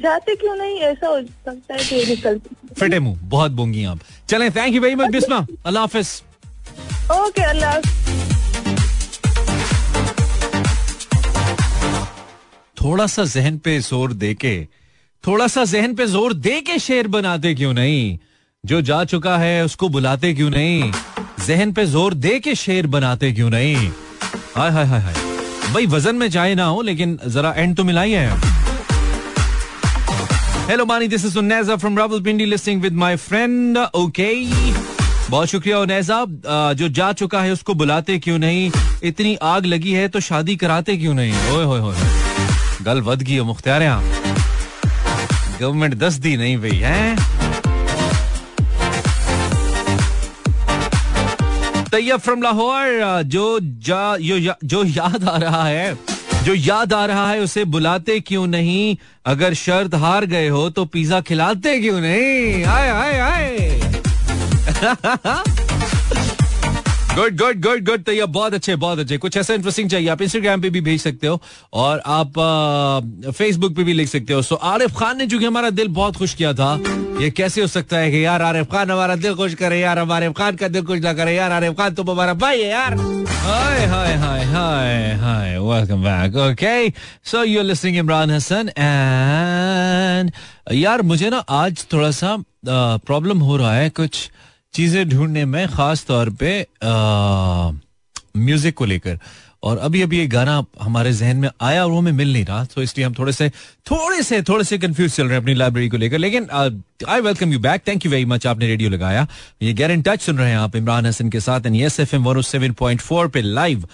[0.02, 0.80] जाते क्यों नहीं?
[0.80, 4.96] ऐसा हो सकता है कि निकलती फिटे मुँह बहुत बोंगी आप। चलें thank you very
[4.96, 5.46] much Bisma.
[5.66, 6.22] Allah Hafiz.
[7.12, 7.80] Okay Allah
[12.78, 14.56] थोड़ा सा जहन पे ज़ोर दे के
[15.24, 18.18] थोड़ा सा जहन पे ज़ोर दे के शेर बनाते क्यों नहीं?
[18.64, 20.92] जो जा चुका है उसको बुलाते क्यों नहीं?
[21.48, 23.76] जहन पे ज़ोर दे के शेर बनाते क्यों नहीं?
[24.56, 25.31] हाय हाय हाय हाय।
[25.74, 28.28] भाई वज़न में जाए ना हो लेकिन जरा एंड तो मिलाइए
[30.70, 34.34] हेलो मानी this is Unaiza from Rawalpindi listening with my friend okay
[35.30, 38.72] बहुत शुक्रिया उन्नैजा अ, जो जा चुका है उसको बुलाते क्यों नहीं?
[39.04, 41.34] इतनी आग लगी है तो शादी कराते क्यों नहीं?
[41.52, 41.96] ओए होए होए
[42.82, 43.84] गल वध गई है मुख्तार
[45.62, 47.16] गवर्नमेंट दस दी नहीं भाई है?
[51.92, 55.98] तैयब फ्रॉम लाहौर जो जा यो, या, जो याद आ रहा है
[56.44, 58.98] जो याद आ रहा है उसे बुलाते क्यों नहीं?
[59.26, 62.64] अगर शर्त हार गए हो तो पिज्जा खिलाते क्यों नहीं?
[62.64, 63.82] आए आए आए।
[67.16, 70.22] गुड गुड गुड गुड तो ये बहुत अच्छे बहुत अच्छे। कुछ ऐसा इंटरेस्टिंग चाहिए, आप
[70.22, 71.42] इंस्टाग्राम पे भी भेज सकते हो
[71.74, 72.34] और आप
[73.38, 76.34] फेसबुक पे भी लिख सकते हो। सो आरिफ खान ने चूँकि हमारा दिल बहुत खुश
[76.34, 76.74] किया था,
[77.22, 80.12] ये कैसे हो सकता है कि यार आरिफ खान हमारा दिल खुश करे, यार हम
[80.12, 82.96] आरिफ खान का दिल खुश ना करे, यार आरिफ खान तुम हमारा भाई है यार।
[90.74, 94.30] यार मुझे ना आज थोड़ा सा प्रॉब्लम हो रहा है कुछ
[94.74, 96.52] चीज़ें ढूँढने में खास तौर पे
[98.38, 99.18] म्यूज़िक को लेकर।
[99.64, 102.64] और अभी अभी ये गाना हमारे जहन में आया और वो हमें मिल नहीं रहा
[102.66, 103.50] तो इसलिए हम थोड़े से
[103.92, 106.48] थोड़े से थोड़े से कंफ्यूज चल रहे हैं अपनी लाइब्रेरी को लेकर। लेकिन
[107.10, 109.28] I welcome you back thank you very much आपने रेडियो लगाया।
[109.62, 112.16] ये गेट इन टच सुन रहे हैं आप इमरान हसन के साथ and yes F
[112.16, 113.88] M one seven point four पे live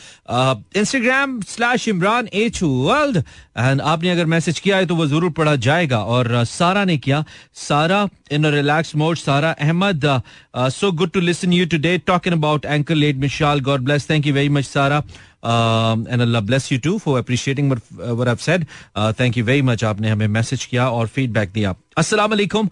[0.77, 5.56] Instagram slash Imran H world and आपने अगर मैसेज किया है तो वो ज़रूर पढ़ा
[5.58, 7.23] जाएगा। और uh, सारा ने किया।
[7.67, 10.06] सारा in relax mode Sara Ahmed
[10.71, 14.34] so good to listen you today talking about anchor late Mishal God bless thank you
[14.34, 15.03] very much Sara.
[15.47, 16.05] Um,
[16.99, 18.65] for appreciating what, uh, what I've said.
[18.95, 19.83] Uh, thank you very much.
[19.83, 22.69] आपने हमें message किया और feedback दिया अस्सलाम वालेकुम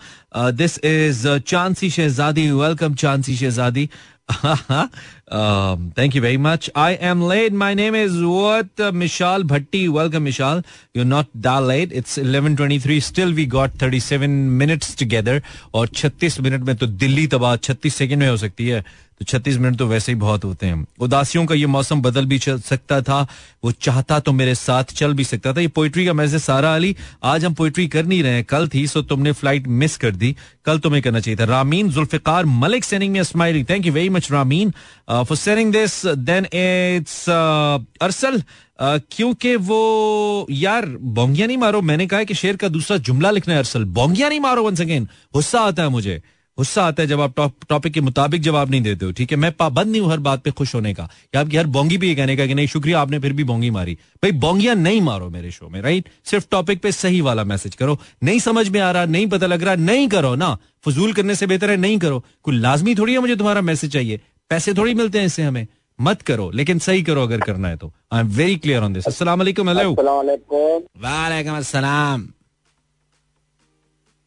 [0.62, 3.90] this is Chansi Shahzadi welcome Chansi Shahzadi
[4.28, 6.70] um, thank you very much.
[6.76, 7.54] I am late.
[7.54, 8.68] My name is what?
[8.80, 9.88] Uh, Mishal Bhatti.
[9.88, 10.66] Welcome, Mishal.
[10.94, 11.92] You're not that late.
[11.92, 13.02] It's 11:23.
[13.02, 15.42] Still, we got 37 minutes together.
[15.74, 18.84] और 36 minute में तो दिल्ली तबाह 36 second में हो सकती है
[19.22, 22.40] तो 36 minute तो वैसे ही बहुत होते हैं। उदासियों का ये मौसम बदल भी
[22.40, 23.22] सकता था।
[23.64, 26.96] वो चाहता तो मेरे साथ चल भी सकता था। ये पोइट्री का मैसेज सारा अली,
[27.24, 30.36] आज हम पोइट्री कर नहीं रहे हैं। कल थी सो तुमने फ़्लाइट मिस कर दी।
[30.66, 34.32] कल तुम्हें करना चाहिए था। रामीन जुल्फिकार मलिक सेनिंग में smiling thank you very much
[34.32, 34.74] Rameen
[35.10, 38.42] for sending this then it's Arsal
[38.80, 43.60] क्योंकि वो, यार, बोंगिया नहीं मारो। मैंने कहा कि शेर का दूसरा जुमला लिखना है,
[43.60, 46.22] अरसल। बोंगिया नहीं मारो वंस अगेन गुस्सा आता है मुझे।
[46.58, 47.40] गुस्सा आता है जब आप
[47.70, 49.38] टॉपिक के मुताबिक जवाब नहीं देते हो ठीक है?
[49.38, 52.08] मैं पाबंद नहीं हूँ हर बात पे खुश होने का। या आपकी हर बोंगी भी
[52.10, 55.30] ये कहने का कि नहीं शुक्रिया आपने फिर भी बोंगी मारी। भाई बोंगिया नहीं मारो
[55.30, 58.92] मेरे शो में राइट सिर्फ़ टॉपिक पे सही वाला मैसेज करो। नहीं समझ में आ
[58.92, 62.24] रहा नहीं पता लग रहा नहीं करो ना। फजूल करने से बेहतर है नहीं करो।
[62.44, 64.20] कोई लाजमी थोड़ी है मुझे तुम्हारा मैसेज चाहिए?
[64.52, 65.68] पैसे थोड़ी मिलते हैं इससे हमें।
[66.00, 69.06] मत करो लेकिन सही करो अगर करना है तो। I am very clear on this.
[69.08, 72.28] अस्सलाम वालेकुम हेलो वालेकुम अस्सलाम।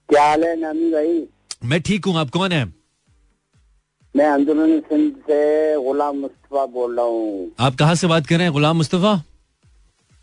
[0.08, 1.18] क्या हाल है नामी भाई?
[1.62, 2.64] मैं ठीक हूँ आप कौन है?
[4.14, 8.44] मैं अंदरून सिंध से गुलाम मुस्तफ़ा बोल रहा हूँ। आप कहाँ से बात कर रहे
[8.44, 9.14] हैं गुलाम मुस्तफ़ा?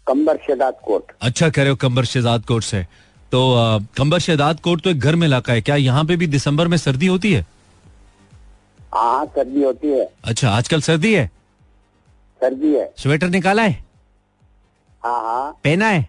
[0.07, 2.85] कंबर शहदाद कोट। अच्छा कह रहे हो कंबर शहजाद कोट से।
[3.31, 6.67] तो आ, कंबर शहदाद कोट तो एक गर्म इलाका है क्या यहाँ पे भी दिसंबर
[6.67, 7.45] में सर्दी होती है
[8.93, 11.25] हाँ सर्दी होती है। अच्छा आजकल सर्दी है?
[12.41, 13.83] सर्दी है। स्वेटर निकाला है?
[15.03, 16.01] हाँ हाँ। पहना है?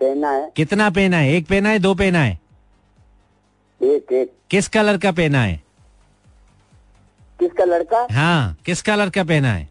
[0.00, 1.32] पहना है। कितना पहना है?
[1.32, 2.38] एक पहना है दो पहना है?
[3.84, 5.62] एक एक। किस कलर का पहना है?
[7.40, 9.68] किसका लड़का हाँ किस कलर का पहना है?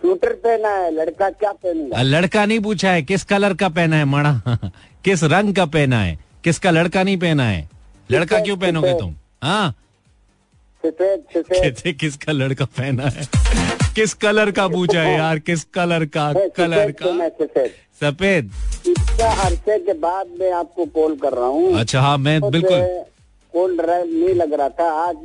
[0.00, 2.02] स्वेटर पहना है लड़का क्या पहनेगा?
[2.02, 4.40] लड़का नहीं पूछा है किस कलर का पहना है मड़ा
[5.04, 6.18] किस रंग का पहना है?
[6.44, 7.68] किसका लड़का नहीं पहना है?
[8.10, 9.14] लड़का क्यों पहनोगे तुम?
[9.42, 9.74] हाँ।
[11.92, 13.26] किसका लड़का पहना है?
[13.96, 15.38] किस कलर का पूछा है यार?
[15.38, 16.32] किस कलर का?
[16.56, 17.28] कलर का?
[18.00, 18.50] सफ़ेद।
[18.86, 22.80] इतना अरसे के बाद मैं आपको कॉल कर रहा हूँ। अच्छा हाँ मैं बिल्कुल।
[23.54, 25.16] कॉल नहीं लग रहा था। आज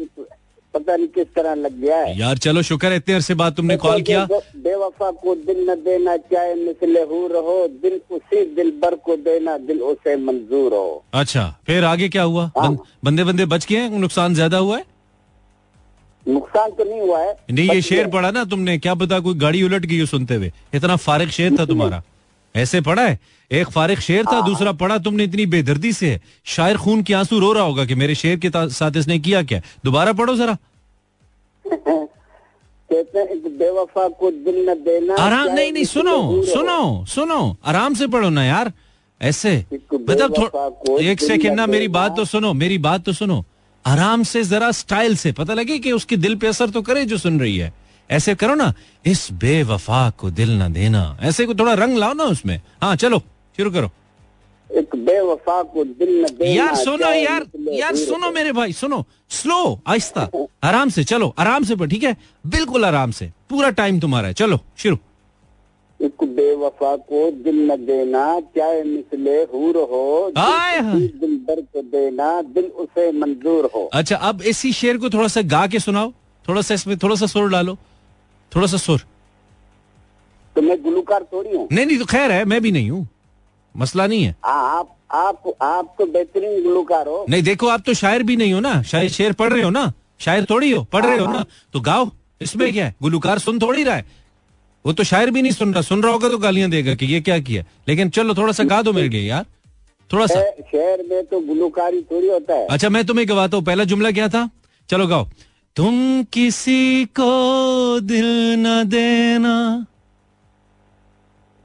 [0.73, 3.75] पता नहीं किस तरह लग गया है। यार चलो शुक्र है इतने अरसे बाद तुमने
[3.77, 4.23] कॉल किया।
[4.57, 9.57] बेवफा को दिल न देना चाहे मिसले हूँ रहो। दिल उसी दिल भर को देना
[9.57, 12.51] दिल उसे मंजूर हो। अच्छा फिर आगे क्या हुआ?
[12.57, 14.85] हाँ। बंदे बंदे बच गए नुकसान ज़्यादा हुआ है?
[16.25, 19.63] नुकसान तो नहीं हुआ है नहीं ये शेर। पढ़ा ना तुमने क्या पता कोई गाड़ी
[19.63, 22.01] उलट गई सुनते हुए। इतना फारिग शेर था तुम्हारा।
[22.55, 23.19] ऐसे पढ़ा है?
[23.51, 27.13] एक फारिग शेर हाँ। था दूसरा पढ़ा तुमने इतनी बेदर्दी से। है शायर खून के
[27.13, 29.61] आँसू रो रहा होगा कि मेरे शेर के साथ इसने किया क्या?
[29.85, 30.57] दोबारा पढ़ो जरा।
[32.89, 38.07] कहते हैं बेवफा को दिल न देना आराम नहीं नहीं सुनो सुनो सुनो आराम से
[38.07, 38.71] पढ़ो ना यार।
[39.21, 39.53] ऐसे
[39.93, 43.43] मतलब एक सेकंड ना मेरी बात तो सुनो मेरी बात तो सुनो।
[43.85, 47.17] आराम से जरा स्टाइल से। पता लगे कि उसके दिल पे असर तो करे जो
[47.17, 47.73] सुन रही है।
[48.09, 48.73] ऐसे करो ना
[49.05, 53.19] इस बेवफा को दिल न देना। ऐसे को थोड़ा रंग लाओ ना उसमें। हाँ चलो
[53.57, 53.91] शुरू करो।
[54.69, 59.81] एक बेवफा को दिल न देना यार सुनो यार यार सुनो मेरे भाई सुनो। स्लो
[59.87, 60.29] आहिस्ता।
[60.63, 62.15] आराम से चलो आराम से पढ़ ठीक है?
[62.47, 64.97] बिल्कुल आराम से। पूरा टाइम तुम्हारा है। चलो शुरू।
[66.01, 72.65] एक बेवफा को दिल न देना चाहे मिसले हूर हो दिल भर को देना दिल
[72.83, 76.11] उसे मंजूर हो। अच्छा अब इसी शेर को थोड़ा सा गा के सुनाओ।
[76.45, 77.77] थोड़ा सा इसमें थोड़ा सा सुर डालो।
[78.51, 79.05] थोड़ा सा सुर।
[80.55, 81.67] तो मैं गुलूकार थोड़ी हूँ?
[81.71, 83.07] नहीं नहीं तो खैर है मैं भी नहीं हूँ।
[83.75, 87.93] मसला नहीं है। आ, आप आप आप तो बेहतरीन गुलूकार हो। नहीं देखो आप तो
[87.93, 91.05] शायर भी नहीं हो ना। शायर शेर पढ़ रहे हो ना। शायर थोड़ी हो पढ़
[91.05, 92.09] रहे हो ना। तो गाओ
[92.41, 92.95] इसमें क्या है?
[93.01, 94.05] गुलूकार सुन थोड़ी रहा है।
[94.85, 97.21] वो तो शायर भी नहीं सुन रहा। सुन रहा होगा तो गालियाँ देगा कि ये
[97.21, 97.63] क्या किया?
[97.87, 99.45] लेकिन चलो थोड़ा सा गा दो मेरे लिए यार।
[100.13, 103.83] थोड़ा सा। शहर में तो गुलूकारी थोड़ी होता है। अच्छा मैं तुम्हें गवाता हूँ पहला
[103.83, 104.49] जुमला क्या था?
[104.89, 105.27] चलो गाओ।
[105.75, 109.85] तुम किसी को दिल न देना।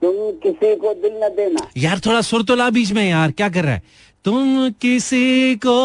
[0.02, 3.48] तुम किसी को दिल न देना। यार थोड़ा सुर तो ला बीच में यार। क्या
[3.48, 3.83] कर रहा है?
[4.24, 5.76] तुम किसी को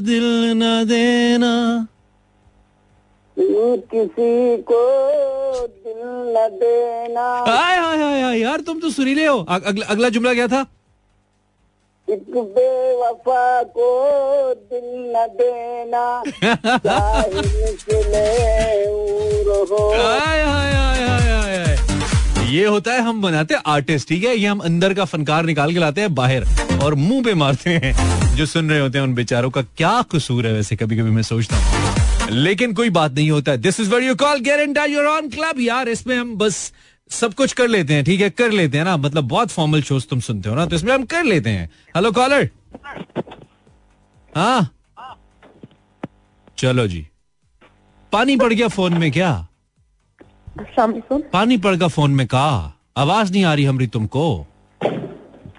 [0.00, 0.24] दिल
[0.56, 1.86] न देना।
[3.42, 4.80] किसी को
[5.66, 6.02] दिल
[6.36, 10.46] न देना। हाय हाय हाय यार तुम तो सुरीले हो। अग, अगला अगला जुमला क्या
[10.48, 10.60] था?
[12.08, 13.88] एक बेवफा को
[14.54, 16.22] दिल न देना।
[19.96, 24.36] हाय हाय हाय हाय ये होता है हम बनाते हैं आर्टिस्ट ठीक है?
[24.36, 26.44] ये हम अंदर का फनकार निकाल के लाते हैं बाहर
[26.84, 30.46] और मुँह पे मारते हैं जो सुन रहे होते हैं उन बेचारों का क्या कसूर
[30.46, 34.02] है वैसे कभी कभी मैं सोचता हूँ। लेकिन कोई बात नहीं होता। This is where
[34.02, 36.72] you call गारंटा your on club यार इसमें हम बस
[37.10, 38.30] सब कुछ कर लेते हैं ठीक है?
[38.30, 38.96] कर लेते हैं ना?
[38.96, 40.66] मतलब बहुत फॉर्मल शोज़ तुम सुनते हो ना?
[40.66, 42.48] तो इसमें हम कर लेते हैं। हेलो कॉलर
[44.36, 44.70] हाँ?
[46.58, 47.06] चलो जी।
[48.12, 49.46] पानी पड़ गया फ़ोन में क्या?
[51.32, 52.72] पानी पड़ गया फ़ोन में कहा?
[52.96, 54.46] आवाज़ नहीं आ रही हमरी तुमको।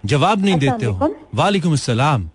[0.06, 2.30] जवाब नहीं देते हो। वालेकुम अस्सलाम।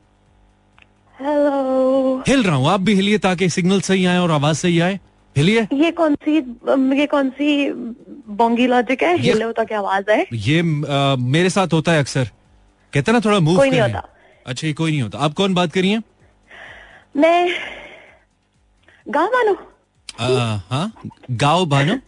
[1.21, 4.99] हेलो हिल रहा हूँ। आप भी हिलिए ताकि सिग्नल सही आए और आवाज़ सही आए।
[5.37, 6.37] हिलिए। ये कौन सी
[7.01, 7.71] ये कौन सी
[8.41, 9.17] बोंगी लॉजिक है?
[9.19, 12.31] हिले तो क्या आवाज़ है ये आ, मेरे साथ होता है अक्सर।
[12.93, 14.03] कहते ना थोड़ा मूव कोई नहीं होता।
[14.47, 16.01] अच्छा ये कोई नहीं होता। आप कौन बात करिए?
[17.17, 17.49] मैं
[19.07, 19.57] गाँव मानो
[20.69, 20.93] हाँ?
[21.31, 21.99] गाँव भानो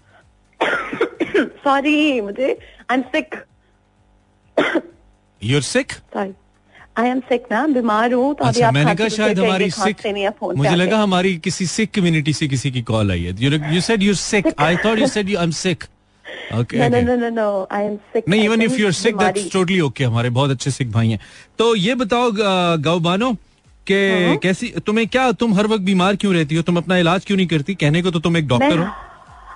[1.65, 2.51] सॉरी मुझे
[2.91, 3.35] I am sick
[5.43, 6.33] your sick sorry
[6.99, 10.99] I am sick ना बीमार हूँ तो अच्छा मैंने कहा शायद हमारी है मुझे लगा
[10.99, 13.35] हमारी किसी सिख कम्युनिटी से किसी की कॉल आई है।
[13.75, 15.85] You said you sick I thought you said you I am sick.
[18.29, 21.21] नहीं even if sick that's totally okay हमारे बहुत अच्छे सिख भाई हैं।
[21.59, 23.33] तो ये बताओ ग- गौबानो
[23.87, 26.63] के कैसी तुम्हें क्या तुम हर वक्त बीमार क्यों रहती हो?
[26.63, 27.75] तुम अपना इलाज क्यों नहीं करती?
[27.75, 29.08] कहने को तो तुम एक डॉक्टर हो।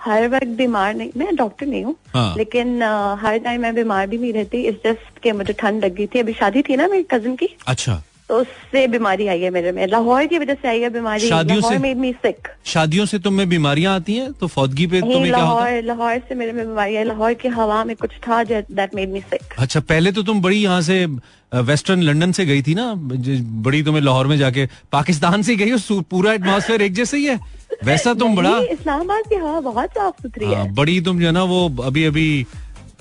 [0.05, 4.07] हर वक्त बीमार नहीं मैं डॉक्टर नहीं हूँ हाँ। लेकिन अ, हर टाइम मैं बीमार
[4.07, 6.89] भी नहीं रहती। इस जस्ट के मुझे ठंड लग गई थी। अभी शादी थी ना
[6.89, 10.69] मेरी कज़न की अच्छा। तो उससे बीमारी आई है मेरे में। लाहौर की वजह से
[10.69, 11.77] आई है बीमारी। लाहौर?
[11.79, 14.33] मेड मी सिक शादियों से तुम्हें बीमारियाँ आती हैं?
[14.33, 17.95] तो फौदगी पे तुम्हें लाहौर लाहौर से मेरे में बीमारी है लाहौर की हवा में
[17.97, 21.05] कुछ था दैट मेड मी सिक अच्छा पहले तो तुम बड़ी यहाँ से
[21.53, 22.93] वेस्टर्न लंदन से गई थी ना?
[22.97, 26.01] बड़ी तुम्हें लाहौर में जाके पाकिस्तान से गई हो?
[26.11, 27.39] पूरा एटमॉस्फेयर एक जैसे ही है?
[27.85, 31.33] वैसा तुम बड़ा इस्लामाबाद की हवा बहुत साफ़ सुथरी है हाँ, बड़ी तुम जो है
[31.33, 32.27] ना वो अभी अभी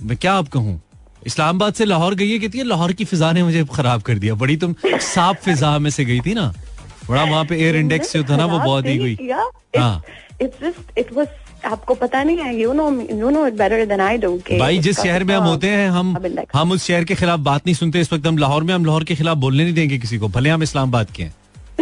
[0.03, 0.79] मैं क्या आप कहूँ?
[1.27, 4.36] इस्लामाबाद से लाहौर गई है कहती है लाहौर की फिजा ने मुझे खराब कर दिया।
[4.36, 6.53] बड़ी तुम साफ़ फिजा में से गई थी ना।
[7.10, 9.29] बड़ा वहाँ पे एयर इंडेक्स जो था ना वो बहुत ही गई
[9.77, 10.03] हाँ।
[10.41, 11.27] इट्स जस्ट इट वाज
[11.65, 14.99] आपको पता नहीं है you know you know it better than I do भाई जिस
[14.99, 16.15] शहर में हम होते हैं हम
[16.55, 19.03] हम उस शहर के खिलाफ बात नहीं सुनते इस वक्त हम लाहौर में हम लाहौर
[19.03, 21.34] के खिलाफ बोलने नहीं देंगे किसी को भले हम इस्लामाबाद के हैं।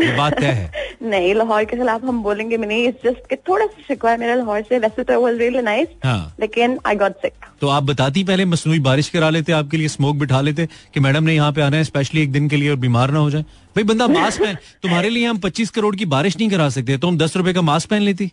[0.02, 3.36] ये बात तय है। नहीं लाहौर के खिलाफ हम बोलेंगे भी नहीं। इट्स जस्ट कि
[3.50, 6.96] थोड़ा सा शिकवा है मेरा लाहौर से। वैसे तो वाज रियली नाइस हाँ। लेकिन आई
[6.96, 10.68] गॉट सिक तो आप बताती पहले मसनूई बारिश करा लेते आपके लिए स्मोक बिठा लेते
[10.94, 13.20] कि मैडम ने यहाँ पे आना है स्पेशली एक दिन के लिए और बीमार ना
[13.20, 13.42] हो जाए।
[13.76, 17.08] भाई बंदा मास्क पहन तुम्हारे लिए हम पच्चीस करोड़ की बारिश नहीं करा सकते तो
[17.08, 18.32] हम दस रुपए का मास्क पहन लेती।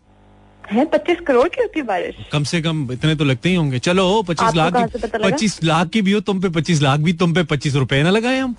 [0.64, 2.14] है पच्चीस करोड़ की होती बारिश?
[2.32, 4.74] कम से कम इतने तो लगते ही होंगे। चलो पच्चीस लाख?
[5.14, 8.10] पच्चीस लाख की भी हो तुम पे पच्चीस लाख भी तुम पे पच्चीस रुपए ना
[8.10, 8.56] लगाए हम।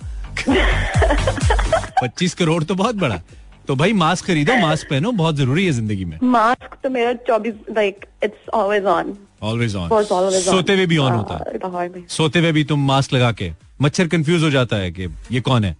[2.02, 3.20] पच्चीस करोड़ तो बहुत बड़ा।
[3.68, 7.54] तो भाई मास्क खरीदो मास्क पहनो बहुत ज़रूरी है ज़िंदगी में। मास्क तो मेरा चौबीस
[7.70, 9.88] like it's always on always on.
[10.32, 13.50] सोते हुए भी ऑन हाँ, होता है। सोते हुए भी तुम मास्क लगा के।
[13.82, 15.76] मच्छर कंफ्यूज हो जाता है कि ये कौन है?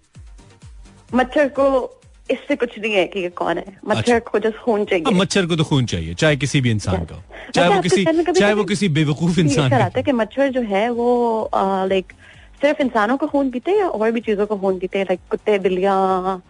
[1.15, 1.67] मच्छर को
[2.31, 5.47] इससे कुछ नहीं है कि ये कौन है। मच्छर अच्छा। को जस्ट खून चाहिए। मच्छर
[5.47, 7.23] को तो खून चाहिए चाहे किसी भी इंसान का
[7.55, 11.09] चाहे वो किसी चाहे वो किसी बेवकूफ़ इंसान का है कि मच्छर जो है वो
[11.55, 12.13] लाइक
[12.61, 15.05] सिर्फ़ इंसानों का खून पीते हैं या और भी चीज़ों का खून पीते हैं?
[15.05, 16.43] लाइक कुत्ते बिल्लियाँ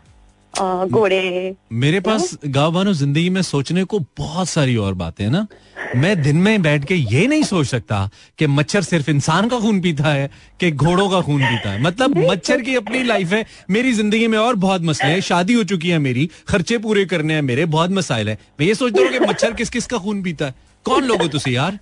[0.88, 5.46] घोड़े मेरे पास गाँव वालों ज़िंदगी में सोचने को बहुत सारी और बातें हैं ना।
[5.96, 7.98] मैं दिन में बैठ के ये नहीं सोच सकता
[8.38, 10.30] कि मच्छर सिर्फ़ इंसान का खून पीता है
[10.61, 14.38] कि घोड़ों का खून पीता है। मतलब मच्छर की अपनी लाइफ है। मेरी ज़िंदगी में
[14.38, 17.90] और बहुत मसले हैं। शादी हो चुकी है मेरी खर्चे पूरे करने हैं मेरे बहुत
[17.90, 20.54] मसाइल है। मैं ये सोचता हूँ कि मच्छर किस किस का खून पीता है?
[20.86, 21.78] कौन लोग तुसी यार?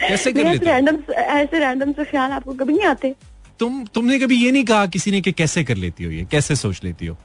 [0.00, 3.14] कैसे कर लेते रैंडम ऐसे रैंडम से ख्याल आपको कभी नहीं आते?
[3.60, 6.24] तुम तुमने कभी ये नहीं कहा किसी ने कि कैसे कर लेती हो ये?
[6.30, 7.16] कैसे सोच लेती हो?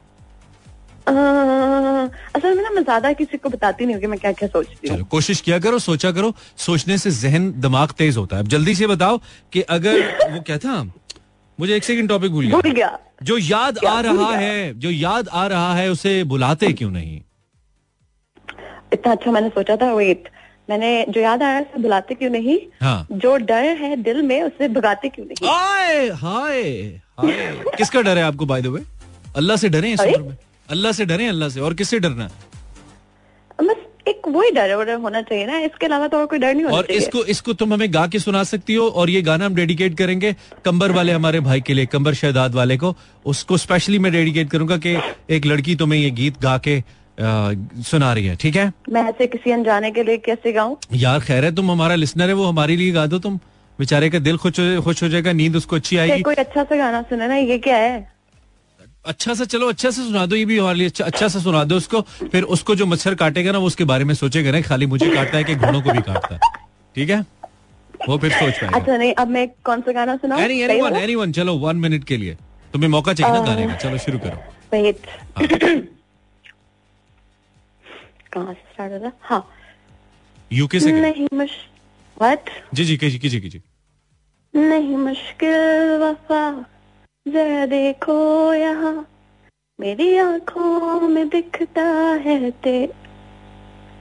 [1.07, 4.87] असल में ना मैं ज़्यादा किसी को बताती नहीं हूँ कि मैं क्या क्या सोचती
[4.87, 8.75] हूँ। कोशिश किया करो सोचा करो सोचने से जहन दिमाग तेज होता है। अब जल्दी
[8.75, 9.19] से बताओ
[9.53, 10.01] कि अगर
[10.33, 10.81] वो क्या था?
[11.59, 15.73] मुझे एक सेकंड टॉपिक भूल गया। जो याद आ रहा है जो याद आ रहा
[15.75, 17.21] है उसे बुलाते क्यों नहीं?
[18.93, 20.29] इतना अच्छा मैंने सोचा था वेट
[20.69, 22.57] मैंने जो याद आया उसे बुलाते क्यों नहीं?
[22.81, 25.47] हाँ। जो डर है दिल में उसे भगाते क्यों नहीं?
[25.47, 26.63] हाय हाय।
[27.77, 28.81] किसका डर है आपको बाय द वे
[29.35, 30.37] अल्लाह से डरे इस उम्र में।
[30.69, 32.29] अल्लाह से डरे अल्लाह से। और किससे डरना
[33.59, 33.75] बस
[34.07, 36.85] एक वही डर होना चाहिए ना। इसके अलावा तो और कोई डर नहीं होना और
[36.85, 39.97] चाहिए। इसको इसको तुम हमें गा के सुना सकती हो और ये गाना हम डेडिकेट
[39.97, 40.35] करेंगे
[40.65, 42.95] कंबर वाले हमारे भाई के लिए कंबर शहदाद वाले को।
[43.25, 44.97] उसको स्पेशली मैं डेडिकेट करूँगा कि
[45.29, 46.83] एक लड़की तुम्हें ये गीत गा के
[47.19, 48.71] सुना रही है ठीक है?
[48.89, 50.75] मैं ऐसे किसी अनजाने के लिए कैसे गाऊं?
[50.93, 53.37] यार खैर है तुम हमारा लिसनर है वो हमारे लिए गा दो तुम।
[53.79, 57.01] बेचारे का दिल खुश खुश हो जाएगा नींद उसको अच्छी आएगी। कोई अच्छा सा गाना
[57.01, 57.95] सुने ना ये क्या है?
[59.05, 61.63] अच्छा सा चलो अच्छा से सुना दो ये भी हमारे लिए अच्छा, अच्छा सा सुना
[61.63, 62.01] दो उसको।
[62.31, 65.37] फिर उसको जो मच्छर काटेगा ना वो उसके बारे में सोचेगा ना खाली मुझे काटता
[65.37, 66.39] है कि घोड़ों को भी काटता है।
[66.95, 67.19] ठीक है?
[68.09, 70.41] वो फिर सोच पाएगा। अच्छा नहीं अब मैं कौन सा गाना सुनाऊं?
[70.41, 70.99] एनी सही एनीवन वाला?
[70.99, 72.37] एनीवन चलो वन मिनट के लिए।
[72.73, 75.81] तुम्हें मौका चाहिए ना गाने का। चलो शुरू करो.
[78.35, 79.47] कहाँ से स्टार्ट हो। रहा हाँ
[80.53, 83.61] यूके से नहीं व्हाट जी जी कीजिए कीजिए कीजिए।
[84.53, 86.43] नहीं मुश्किल वफा
[87.25, 88.17] जरा देखो
[88.53, 88.95] यहाँ।
[89.79, 91.83] मेरी आँखों में दिखता
[92.25, 92.77] है ते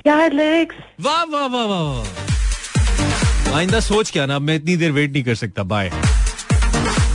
[0.06, 5.12] यार लिरिक्स वाह वाह वाह वाह वाह आइंदा सोच क्या ना मैं इतनी देर वेट
[5.12, 5.90] नहीं कर सकता बाय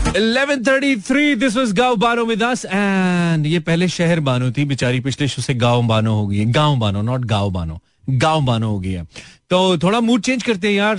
[0.10, 5.28] 11:33 दिस वाज गाँव बानो विद अस एंड ये पहले शहर बानो थी, बेचारी पिछले
[5.28, 7.80] शो से गाँव बानो हो गई है। गाँव बानो नॉट गाँव बानो।
[8.10, 9.04] गाँव बानो हो गई है।
[9.50, 10.98] तो थोड़ा मूड चेंज करते हैं यार।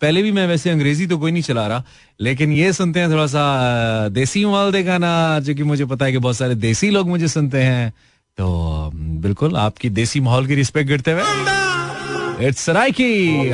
[0.00, 1.84] पहले भी मैं वैसे अंग्रेज़ी तो कोई नहीं चला रहा,
[2.20, 6.12] लेकिन ये सुनते हैं थोड़ा सा देसी माहौल दे गाना, जो कि मुझे पता है
[6.12, 7.90] कि बहुत सारे देसी लोग मुझे सुनते हैं।
[8.38, 13.50] तो बिल्कुल आपकी देसी माहौल की रिस्पेक्ट करते हुए। इट्स सराइकी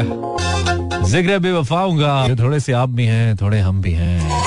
[1.04, 4.41] ज़िक्र बेवफाऊँगा थोड़े से आप भी हैं, थोड़े हम भी हैं।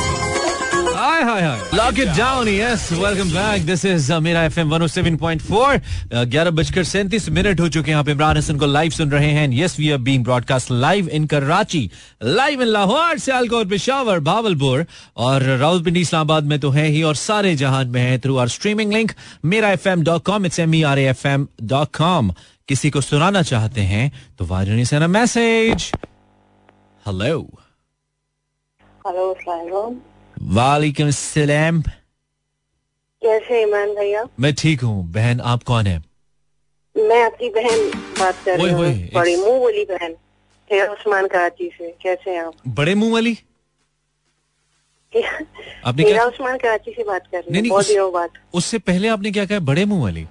[1.25, 1.57] Hi hi.
[1.57, 5.81] Hi lock it down yes welcome back this is Mera FM 107.4
[6.25, 9.47] ग्यारह बजकर सैंतीस मिनट हो चुके हैं। आप इमरान हसन को लाइव सुन रहे हैं।
[9.53, 11.91] Yes we are being broadcast live in Karachi
[12.23, 14.85] live in Lahore Sialkot Peshawar Bahawalpur
[15.17, 18.93] और रावलपिंडी इस्लामाबाद में तो है ही और सारे जहान में है through our streaming
[18.93, 19.11] link
[19.45, 22.33] Mera F M dot com it's M E R F M dot com
[22.67, 25.91] किसी को सुनाना चाहते हैं तो वाजनी से मैसेज
[27.07, 27.49] हेलो
[29.07, 30.14] हेलो
[30.45, 31.81] वालेकुम सलाम।
[33.21, 34.25] कैसे ईमान भैया?
[34.39, 36.03] मैं ठीक हूँ। बहन आप कौन है?
[36.97, 40.15] मैं आपकी बहन बात कर रही हूँ। बड़ी मुँह बोली बहन
[40.87, 42.53] उस्मान कराची से। कैसे हैं आप?
[42.67, 43.37] बड़े मुँह वाली?
[45.85, 49.31] आपने क्या उस्मान कराची से बात कर रही हूँ। बहुत दिनों बाद। उससे पहले आपने
[49.31, 50.27] क्या कहा बड़े मुँह वाली?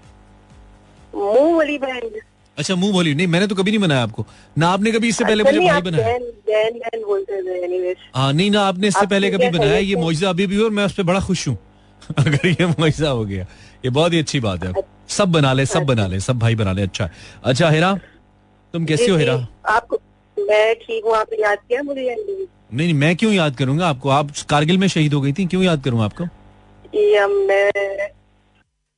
[1.14, 2.20] मुँह वाली बहन?
[2.59, 4.24] अच्छा मुँह बोली नहीं मैंने तो कभी नहीं बनाया आपको।
[4.59, 6.18] ना आपने कभी इससे पहले अच्छा, मुझे भाई बनाया?
[8.14, 9.76] हाँ नहीं ना आपने इससे पहले कभी बनाया?
[9.78, 11.57] ये मुआवजा अभी भी और मैं उस पर बड़ा खुश हूँ।
[12.18, 13.46] अगर ये मुआवजा हो गया।
[13.84, 14.72] ये बहुत ही अच्छी बात है।
[15.09, 17.09] सब बना ले सब बना ले सब भाई बना ले। अच्छा।
[17.44, 17.94] अच्छा हेरा
[18.74, 19.34] तुम कैसी हो हेरा?
[19.68, 20.00] आपको
[20.36, 22.36] मैं ठीक हूँ आपने याद किया मुझे नहीं?
[22.72, 24.09] नहीं नहीं मैं क्यों याद करूँगा आपको?
[24.09, 26.24] आप कारगिल में शहीद हो गई थी क्यों याद करूँगा आपको?
[27.12, 27.70] या मैं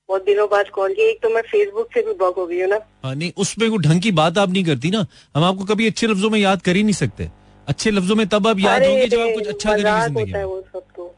[0.09, 2.69] बहुत दिनों बाद कॉल किया। एक तो मैं फेसबुक से भी ब्लॉक हो गई हूँ
[2.69, 5.05] ना। हाँ नहीं उसमें कोई ढंग की बात आप नहीं करती ना।
[5.37, 7.29] हम आपको कभी अच्छे लफ्जों में याद कर ही नहीं सकते।
[7.67, 10.61] अच्छे लफ्जों में तब आप याद होंगे जब आप कुछ अच्छा करेंगे है में वो
[10.63, 11.15] सब तो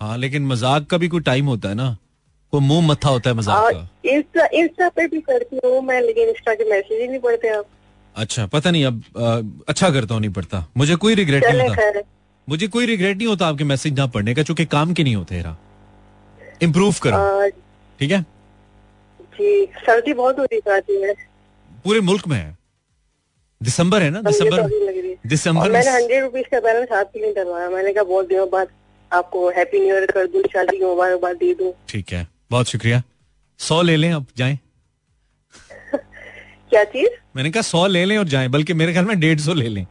[0.00, 1.96] हाँ लेकिन मज़ाक का भी कोई टाइम होता है ना।
[2.52, 6.28] कोई मुँह मत्था होता है मज़ाक का। इंस्टा इंस्टा पे भी करती हूँ मैं लेकिन
[6.28, 7.66] इंस्टा के मैसेज ही नहीं पढ़ते आप।
[8.16, 12.02] अच्छा पता नहीं अब अ, अच्छा करता हूँ नहीं पढ़ता। मुझे कोई रिग्रेट नहीं होता।
[12.48, 15.42] मुझे कोई रिग्रेट नहीं होता आपके मैसेज ना पढ़ने का चूँकि काम के नहीं होते
[16.62, 17.48] इम्प्रूव करो। आ,
[17.98, 18.20] ठीक है?
[19.20, 21.14] जी सर्दी बहुत हो रही में।
[21.84, 22.56] पूरे मुल्क में है।
[23.60, 24.22] दिसंबर है ना?
[24.22, 28.04] तो दिसंबर है। और दिसंबर मैंने हंड्रेड रुपीज़ का बैलेंस आपके लिए डलवाया। मैंने कहा
[28.04, 28.68] बहुत दिनों बाद
[29.10, 33.02] आपको हैप्पी न्यू ईयर कर दूँ शादी की मुबारकबाद दे दूँ। ठीक है। बहुत शुक्रिया।
[33.60, 34.58] सौ ले लें अब जाएँ।
[36.70, 37.10] क्या चीज़?
[37.36, 39.86] मैंने कहा सौ ले लें और जाएँ बल्कि मेरे ख्याल में डेढ़ सौ ले लें।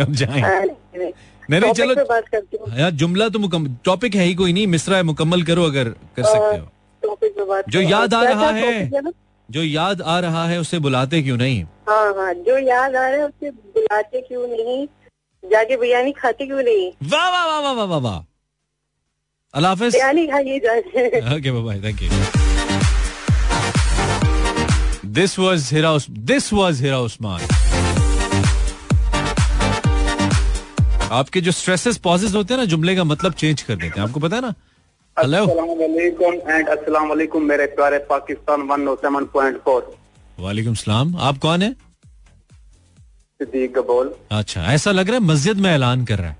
[0.00, 1.12] अब जाएँ। हाँ, नहीं,
[1.50, 4.96] नहीं। चलो। बात करती हूँ। यार जुमला तो मुकम्मल टॉपिक है ही कोई नहीं। मिसरा
[4.96, 6.68] है मुकम्मल करो अगर कर सकते हो।
[7.06, 9.12] टॉपिक पे बात जो याद आ रहा है।
[9.48, 11.62] जो याद आ रहा है उसे बुलाते क्यों नहीं?
[11.88, 14.86] हाँ हाँ जो याद आ रहा है उसे बुलाते क्यों नहीं?
[15.44, 16.90] जाके बिरयानी खाते क्यों नहीं?
[17.10, 18.24] वाह वाह वाह वाह वाह वाह। वाह
[19.54, 22.08] अल्लाह हाफिज। बिरयानी खाइए जाके okay bye thank you
[25.12, 25.96] this was Hira
[26.30, 27.40] this was Hira Usman
[31.12, 34.20] आपके जो स्ट्रेसेस पॉजेस होते हैं ना जुमले का मतलब चेंज कर देते हैं। आपको
[34.20, 34.54] पता है ना?
[35.16, 39.82] हेलो एंड अस्सलाम वालेकुम मेरे प्यारे पाकिस्तान 107.4
[40.40, 41.70] वालेकुम सलाम। आप कौन है?
[43.40, 46.36] सिद्दीक गबोल। अच्छा ऐसा लग रहा है मस्जिद में ऐलान कर रहा है।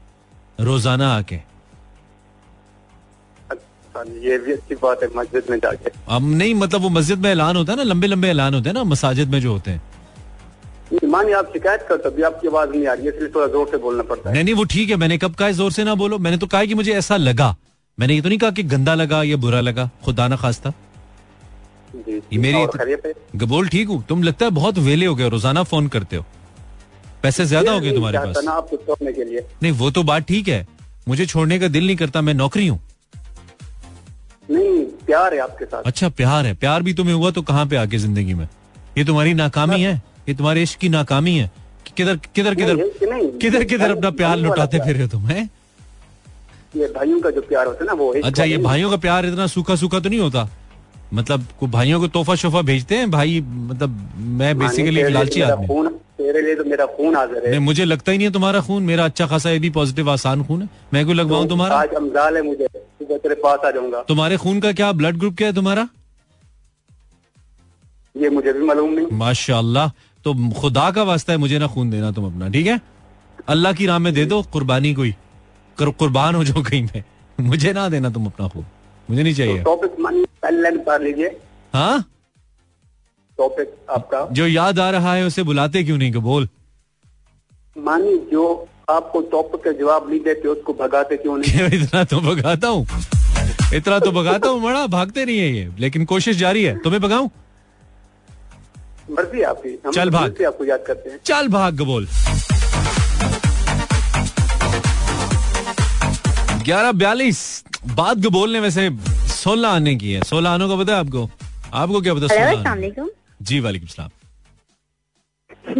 [0.60, 1.36] रोज़ाना आके।
[3.50, 7.30] अच्छा ये भी अच्छी बात है मस्जिद में जाके। अब नहीं मतलब वो मस्जिद में
[7.30, 9.80] ऐलान होता है ना लंबे लंबे ऐलान होते हैं ना मसाजिद में जो होते हैं।
[11.10, 13.76] मानिए आप शिकायत कर तभी आपकी आवाज़ नहीं आ रही है इसलिए थोड़ा ज़ोर से
[13.78, 16.18] बोलना पड़ता है। नहीं नहीं वो ठीक है मैंने कब कहा ज़ोर से ना बोलो?
[16.18, 17.54] मैंने तो कहा कि मुझे ऐसा लगा।
[17.98, 20.72] मैंने ये तो नहीं कहा कि गंदा लगा या बुरा लगा खुदा ना खास्ता।
[22.08, 25.88] ये मेरी खैरियत गबोल ठीक हूँ। तुम लगता है बहुत वेले हो गए रोज़ाना फ़ोन
[25.88, 26.24] करते हो।
[27.22, 28.44] पैसे ज़्यादा हो गए तुम्हारे पास।
[29.62, 30.66] नहीं वो तो बात ठीक है।
[31.08, 32.80] मुझे छोड़ने का दिल नहीं करता मैं नौकरी हूँ।
[34.48, 37.76] नहीं प्यार है आपके साथ। अच्छा प्यार है। प्यार भी तुम्हें हुआ तो कहाँ पे
[37.76, 38.48] आके ज़िंदगी में?
[38.98, 41.50] ये तुम्हारी नाकामी है। ये तुम्हारे इश्क की नाकामी है।
[41.96, 42.76] किधर किधर किधर।
[43.40, 45.48] किधर किधर अपना प्यार लुटाते फिर रहे हो तुम हैं?
[46.76, 49.46] ये भाइयों का जो प्यार होता है ना वो अच्छा ये भाइयों का प्यार इतना
[49.48, 50.48] सूखा सूखा तो नहीं होता?
[51.14, 53.10] मतलब को भाइयों को तोहफा शोफा भेजते हैं?
[53.10, 53.90] भाई मतलब
[54.38, 57.84] मैं बेसिकली एक लिए लालची आदमी। खून तेरे लिए तो मेरा खून हाजिर है। मुझे
[57.84, 60.68] लगता ही नहीं है तुम्हारा खून। मेरा अच्छा खासा ये भी पॉजिटिव आसान खून है।
[60.92, 61.76] मैं कोई लगवाऊं तुम्हारा?
[61.76, 65.48] आज अमजाल है मुझे। तेरे पास आ जाऊँगा। तुम्हारे खून का क्या ब्लड ग्रुप क्या
[65.48, 65.88] है तुम्हारा?
[68.14, 69.88] ये मुझे भी मालूम नहीं। माशाल्लाह।
[70.24, 72.80] तो खुदा का वास्ता है मुझे ना खून देना तुम अपना ठीक है?
[73.48, 75.14] अल्लाह की राह में दे दो कुर्बानी कोई।
[75.84, 77.04] कुर्बान हो जाओ कहीं में
[77.40, 78.64] मुझे ना देना तुम अपना खून।
[79.10, 79.90] मुझे नहीं चाहिए। टॉपिक
[81.02, 81.36] लीजिए
[81.74, 82.10] हाँ।
[83.38, 84.28] टॉपिक आपका?
[84.32, 86.48] जो याद आ रहा है उसे बुलाते क्यों नहीं बोल।
[87.78, 91.66] मानिए जो आपको टॉपिक का जवाब नहीं देते उसको भगाते क्यों नहीं?
[91.82, 92.86] इतना तो भगाता हूँ।
[93.74, 97.28] इतना तो भगाता हूँ बड़ा भागते नहीं है ये। लेकिन कोशिश जारी है। तुम्हें भगाऊं?
[99.10, 102.08] मर्ज़ी आपकी। चल भाग। आपको याद करते हैं। चल भाग बोल।
[106.66, 108.90] ग्यारह बयालीस। बात को बोलने वैसे
[109.28, 111.30] सोलह आने की है। सोलह आने का पता है आपको?
[111.74, 113.06] आपको क्या पता सोलह
[113.42, 114.10] जी वालेकुम सलाम।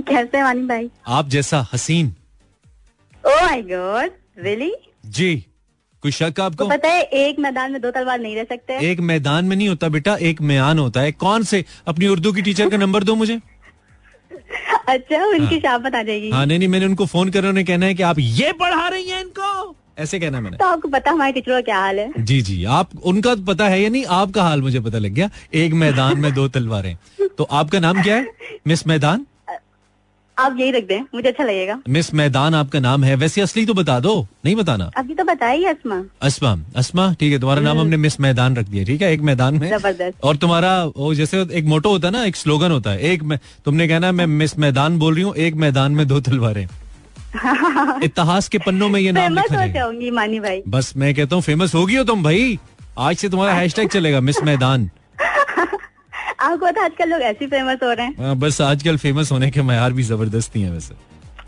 [0.01, 0.91] कैसे वानी भाई?
[1.07, 2.15] आप जैसा हसीन।
[3.27, 4.75] Oh my God really?
[5.07, 5.47] जी।
[6.03, 6.69] कोई शक आपको?
[6.69, 9.89] पता है एक मैदान में दो तलवार नहीं रह सकते। एक मैदान में नहीं होता
[9.89, 11.65] बेटा एक म्यान होता है। कौन से?
[11.89, 13.37] अपनी उर्दू की टीचर का नंबर दो मुझे।
[14.89, 17.95] अच्छा उनकी शाफत आ जाएगी। हाँ नहीं नहीं मैंने उनको फ़ोन कर उन्हें कहना है
[17.95, 21.55] कि आप ये पढ़ा रही हैं इनको। ऐसे कहना मैंने। तो आपको पता हमारे टीचरों
[21.57, 22.11] का क्या हाल है?
[22.19, 25.31] जी जी। आप उनका तो पता है या नहीं आपका हाल मुझे पता लग गया।
[25.55, 26.97] एक मैदान में दो तलवारें।
[27.39, 28.27] तो आपका नाम क्या है?
[28.67, 29.27] मिस मैदान?
[30.37, 33.75] आप यही रख दें मुझे अच्छा लगेगा। मिस मैदान आपका नाम है। वैसे असली तो
[33.75, 37.97] बता दो नहीं बताना। अभी तो बताइए असमा। असमा असमा ठीक है तुम्हारा नाम हमने
[37.97, 41.65] मिस मैदान रख दिया ठीक है एक मैदान में। ज़बरदस्त। और तुम्हारा वो जैसे एक
[41.65, 43.23] मोटो होता है ना एक स्लोगन होता है एक
[43.65, 46.67] तुमने कहना है मैं मिस मैदान बोल रही हूँ एक मैदान में दो तलवारें।
[48.03, 51.37] इतिहास के पन्नों में ये नाम लिखा हो जाएगा। जाऊँगी मानी भाई। बस मैं कहता
[51.37, 52.59] हूँ फ़ेमस होगी हो तुम भाई।
[52.99, 54.91] आज से तुम्हारा हैशटैग चलेगा मिस मैदान
[56.41, 59.63] आपको है, आजकल लोग ऐसे फ़ेमस हो रहे हैं। हाँ, बस आजकल फ़ेमस होने के
[59.63, 60.95] मैार भी ज़बरदस्ती है वैसे।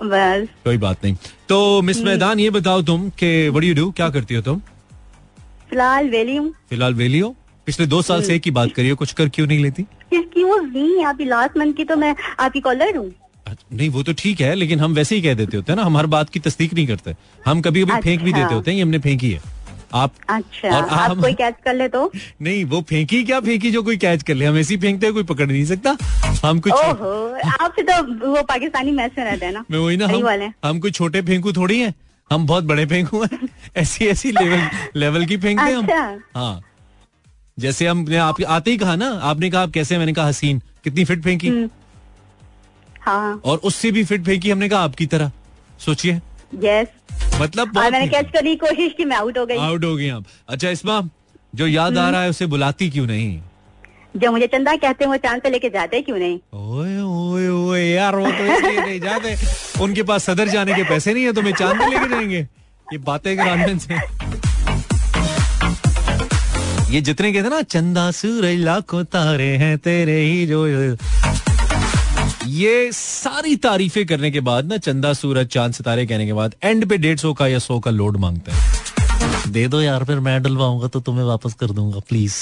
[0.03, 1.17] बस। कोई बात नहीं।
[1.49, 4.61] तो मिस मैदान ये बताओ तुम कि व्हाट यू डू क्या करती हो तुम?
[5.71, 7.35] फ़िलहाल वेली हूँ। फ़िलहाल वेली हो?
[7.67, 9.83] पिछले दो साल से एक ही बात करी हो कुछ कर क्यों नहीं लेती?
[9.83, 13.11] किसकी वो नहीं आपकी लास्ट मंथ की तो मैं आपकी कॉलर हूँ।
[13.73, 15.97] नहीं वो तो ठीक है लेकिन हम वैसे ही कह देते होते हैं ना हम
[15.97, 17.15] हर बात की तस्दीक नहीं करते।
[17.47, 19.41] हम कभी कभी फेंक भी अच्छा। देते होते हैं ये हमने फेंकी है।
[19.95, 22.11] आप अच्छा और आप हम- कोई कैच कर ले तो?
[22.43, 25.23] नहीं वो फेंकी क्या फेंकी जो कोई कैच कर ले हम ऐसी फेंकते हैं कोई
[25.23, 25.97] पकड़ नहीं सकता।
[26.45, 27.13] हम कुछ ओहो
[27.65, 30.79] आपसे तो वो पाकिस्तानी मैच में रहते हैं ना। मैं वही ना हम वाले। हम
[30.81, 31.95] कोई छोटे फेंकू थोड़ी है
[32.33, 36.61] हम बहुत बड़े फेंकू हैं ऐसी ऐसी लेवल लेवल की फेंकते हैं अच्छा। हम हाँ।
[37.59, 41.05] जैसे हमने आप आते ही कहा ना आपने कहा आप कैसे मैंने कहा हसीन कितनी
[41.05, 41.49] फिट फेंकी?
[41.49, 41.69] हम्म।
[43.11, 45.31] हाँ। और उससे भी फिट फेंकी हमने कहा आपकी तरह।
[45.85, 46.21] सोचिए।
[46.65, 46.87] यस
[47.41, 50.09] मतलब और मैंने कैच करने की कोशिश की मैं आउट हो गई। आउट हो गई
[50.09, 51.01] आप। अच्छा इसमा
[51.55, 53.41] जो याद आ रहा है उसे बुलाती क्यों नहीं?
[54.17, 56.39] जो मुझे चंदा कहते हैं वो चाँद पे लेके जाते क्यों नहीं?
[56.55, 59.35] ओए ओए ओए यार वो तो इसलिए नहीं जाते।
[59.85, 62.41] उनके पास सदर जाने के पैसे नहीं है तो मैं चाँद पे लेके जाएँगे।
[62.93, 63.95] ये बातें कराने से
[66.95, 70.65] ये जितने कहते ना चंदा सूरज लाखों तारे हैं तेरे ही जो
[72.49, 76.89] ये सारी तारीफें करने के बाद ना चंदा सूरज चाँद सितारे कहने के बाद एंड
[76.89, 80.43] पे डेढ़ सौ का या सौ का लोड मांगते हैं। दे दो यार फिर मैं
[80.43, 82.35] डलवाऊँगा तो तुम्हें वापस कर दूँगा प्लीज़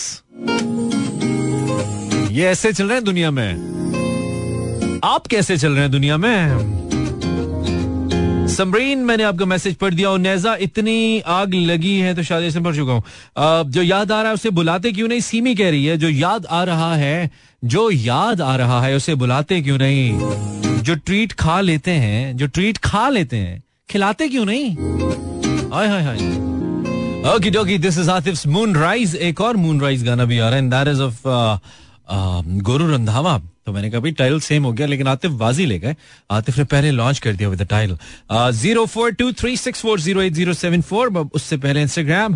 [2.32, 7.05] ये ऐसे चल रहे हैं दुनिया में। आप कैसे चल रहे हैं दुनिया में?
[8.48, 12.60] समरीन, मैंने आपका मैसेज पढ़ दिया और नेजा, इतनी आग लगी है तो शायद से
[12.60, 13.02] पढ़ चुका हूँ।
[13.70, 15.20] जो याद आ रहा है उसे बुलाते क्यों नहीं?
[15.20, 17.30] सीमी कह रही है, जो याद आ रहा है,
[17.62, 20.82] जो याद आ रहा है, उसे बुलाते क्यों नहीं?
[20.82, 24.70] जो ट्रीट खा लेते हैं, जो ट्रीट खा लेते हैं, खिलाते क्यों नहीं?
[25.70, 30.24] Hi hi hi okay dokey this is Atif moon rise एक और मून राइज गाना
[30.24, 31.60] भी आ रहा है
[32.62, 35.94] गुरु रंधावा। तो मैंने कहा, भाई सेम हो गया, लेकिन आतिफ बाजी ले गए।
[36.30, 37.96] आतिफ ने पहले लॉन्च कर दिया with the title
[38.54, 42.34] zero four two three six four zero eight zero seven four उससे पहले इंस्टाग्राम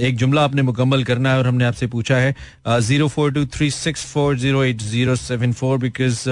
[0.00, 2.34] एक जुमला आपने मुकम्मल करना है और हमने आपसे पूछा है
[2.68, 6.28] zero four two three six four zero eight zero seven four because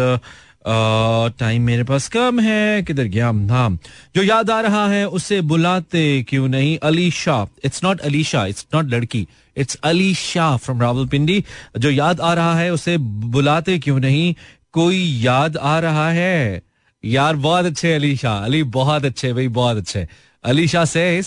[0.66, 3.78] time मेरे पास कम है, किधर गया हाँ
[4.16, 6.78] जो याद आ रहा है, उसे बुलाते क्यों नहीं?
[6.78, 11.44] Ali Shah it's not Alisha it's not लड़की इट्स अली शाह फ्रॉम रावलपिंडी।
[11.78, 14.34] जो याद आ रहा है, उसे बुलाते क्यों नहीं?
[14.72, 16.62] कोई याद आ रहा है?
[17.04, 20.08] यार, बहुत अच्छे अली शाह अली, बहुत अच्छे भाई, बहुत अच्छे
[20.44, 21.22] अली शाह से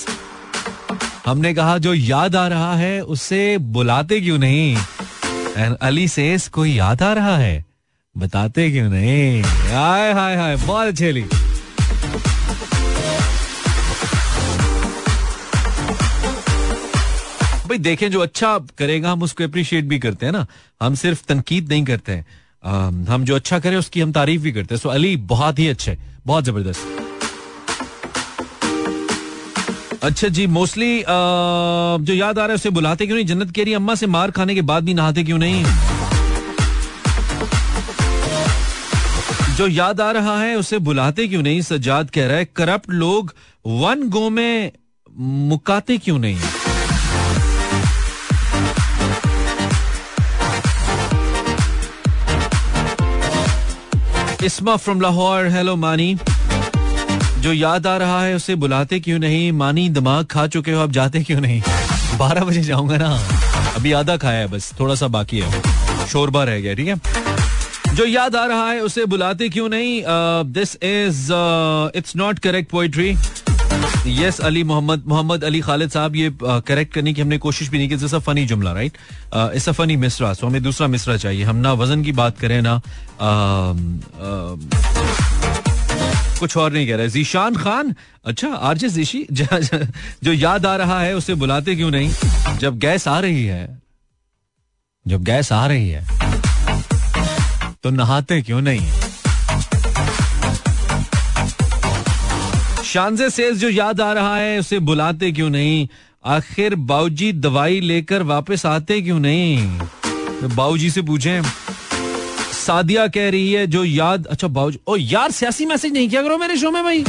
[1.26, 4.78] हमने कहा, जो याद आ रहा है, उसे बुलाते क्यों नहीं?
[5.58, 7.67] And अली से कोई याद आ रहा है?
[8.18, 9.42] बताते क्यों नहीं?
[9.42, 11.22] हाय हाय हाय बहुत अच्छे अली
[17.68, 20.46] भाई, देखें, जो अच्छा करेगा, हम उसको अप्रिशिएट भी करते हैं ना।
[20.82, 22.26] हम सिर्फ़ तनकीद नहीं करते हैं।
[23.08, 25.98] हम जो अच्छा करें, उसकी हम तारीफ़ भी करते हैं। सो अली, बहुत ही अच्छे,
[26.26, 26.96] बहुत ज़बरदस्त।
[30.04, 33.26] अच्छा जी मोस्टली जो याद आ रहा है, उसे बुलाते क्यों नहीं?
[33.26, 35.64] जन्नत कह रही अम्मा से मार खाने के बाद भी नहाते क्यों नहीं?
[39.58, 41.62] जो याद आ रहा है, उसे बुलाते क्यों नहीं?
[41.62, 43.34] सज्जाद कह रहा है, करप्ट लोग
[43.68, 44.72] वन गो में
[45.20, 46.38] मुकाते क्यों नहीं?
[54.44, 56.18] इस्मा फ्रॉम लाहौर। हेलो मानी।
[57.40, 59.52] जो याद आ रहा है, उसे बुलाते क्यों नहीं?
[59.52, 61.62] मानी, दिमाग खा चुके हो, अब जाते क्यों नहीं?
[62.18, 63.28] बारह बजे जाऊँगा ना।
[63.76, 65.62] अभी आधा खाया है बस, थोड़ा सा बाकी है।
[66.08, 67.28] शोरबा रह गया, ठीक है?
[67.98, 70.04] जो याद आ रहा है उसे बुलाते क्यों नहीं?
[70.44, 71.30] This is
[71.98, 73.18] it's not correct poetry
[74.08, 77.90] yes Ali Mohammad Mohammad Ali Khalid sahab ये करेक्ट करने की हमने कोशिश भी नहीं
[77.90, 78.98] की फनी जुमला राइट
[79.36, 82.62] इट्स अ फनी मिसरा सो हमें दूसरा मिसरा चाहिए। हम ना वज़न की बात करें
[82.62, 82.82] ना
[83.20, 84.70] अम, अम,
[86.40, 87.96] कुछ और नहीं कह रहे। जीशान खान
[88.26, 92.14] अच्छा आरजे जीशी जो याद आ रहा है उसे बुलाते क्यों नहीं?
[92.58, 93.82] जब गैस आ रही है
[95.08, 96.27] जब गैस आ रही है
[97.88, 98.80] तो नहाते क्यों नहीं?
[102.84, 105.88] शानजे सेज जो याद आ रहा है, उसे बुलाते क्यों नहीं?
[106.26, 109.80] आखिर बाऊजी दवाई लेकर वापस आते क्यों नहीं?
[110.42, 111.42] तो बाऊजी से पूछें,
[112.54, 116.38] सादिया कह रही है जो याद अच्छा बाऊजी, ओ यार, सियासी मैसेज नहीं किया करो
[116.38, 117.04] मेरे शो में भाई।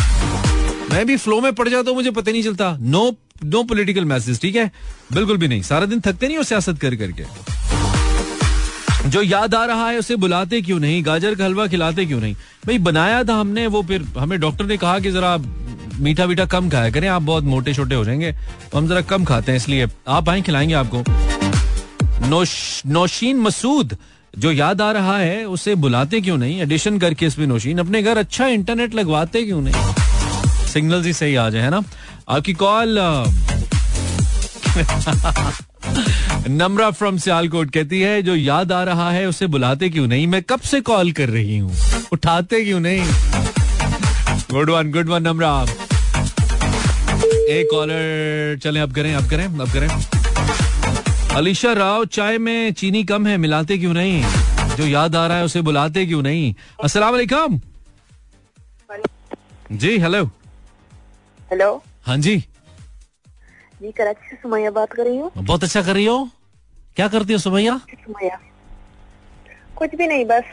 [0.93, 3.11] मैं भी फ्लो में पड़ जाता हूँ मुझे पता नहीं चलता। नो
[3.45, 4.71] नो पॉलिटिकल मैसेज ठीक है?
[5.13, 7.25] बिल्कुल भी नहीं, सारा दिन थकते नहीं हो सियासत कर करके
[9.07, 11.07] जो याद आ रहा है उसे बुलाते क्यों नहीं?
[11.07, 12.35] गाजर का हलवा खिलाते क्यों नहीं?
[12.67, 15.37] भाई बनाया था हमने वो फिर हमें डॉक्टर ने कहा कि जरा
[16.01, 18.33] मीठा वीठा कम खाया करें आप बहुत मोटे छोटे हो जाएँगे
[18.73, 21.03] तो हम जरा कम खाते हैं इसलिए आप आए खिलाएँगे आपको।
[22.29, 23.97] नौश, नौशीन मसूद
[24.39, 26.61] जो याद आ रहा है उसे बुलाते क्यों नहीं?
[26.61, 29.75] एडिशन करके इसमें नौशीन अपने घर अच्छा इंटरनेट लगवाते क्यों नहीं?
[30.73, 31.83] सिग्नल ही सही आ जाए है ना?
[32.29, 32.99] आपकी कॉल
[36.47, 40.27] नम्रा फ्रॉम सियालकोट कहती है जो याद आ रहा है उसे बुलाते क्यों नहीं?
[40.27, 41.77] मैं कब से कॉल कर रही हूँ?
[42.13, 43.05] उठाते क्यों नहीं?
[44.51, 45.51] Good one good one Namra.
[47.51, 49.89] एक कॉलर चलें अब करें अब करें अब करें।
[51.37, 54.23] अलीशा राव चाय में चीनी कम है मिलाते क्यों नहीं?
[54.77, 56.55] जो याद आ रहा है उसे बुलाते क्यों नहीं?
[56.85, 57.61] अस्सलाम वालेकुम।
[59.73, 60.25] जी हेलो
[61.51, 62.45] हेलो हाँ जी।
[63.83, 66.29] जी कराची से सुमैया बात कर रही हूँ। बहुत अच्छा कर रही हो?
[66.97, 67.77] क्या करती हो सुमैया?
[67.95, 68.39] सुमैया।
[69.77, 70.45] कुछ भी नहीं बस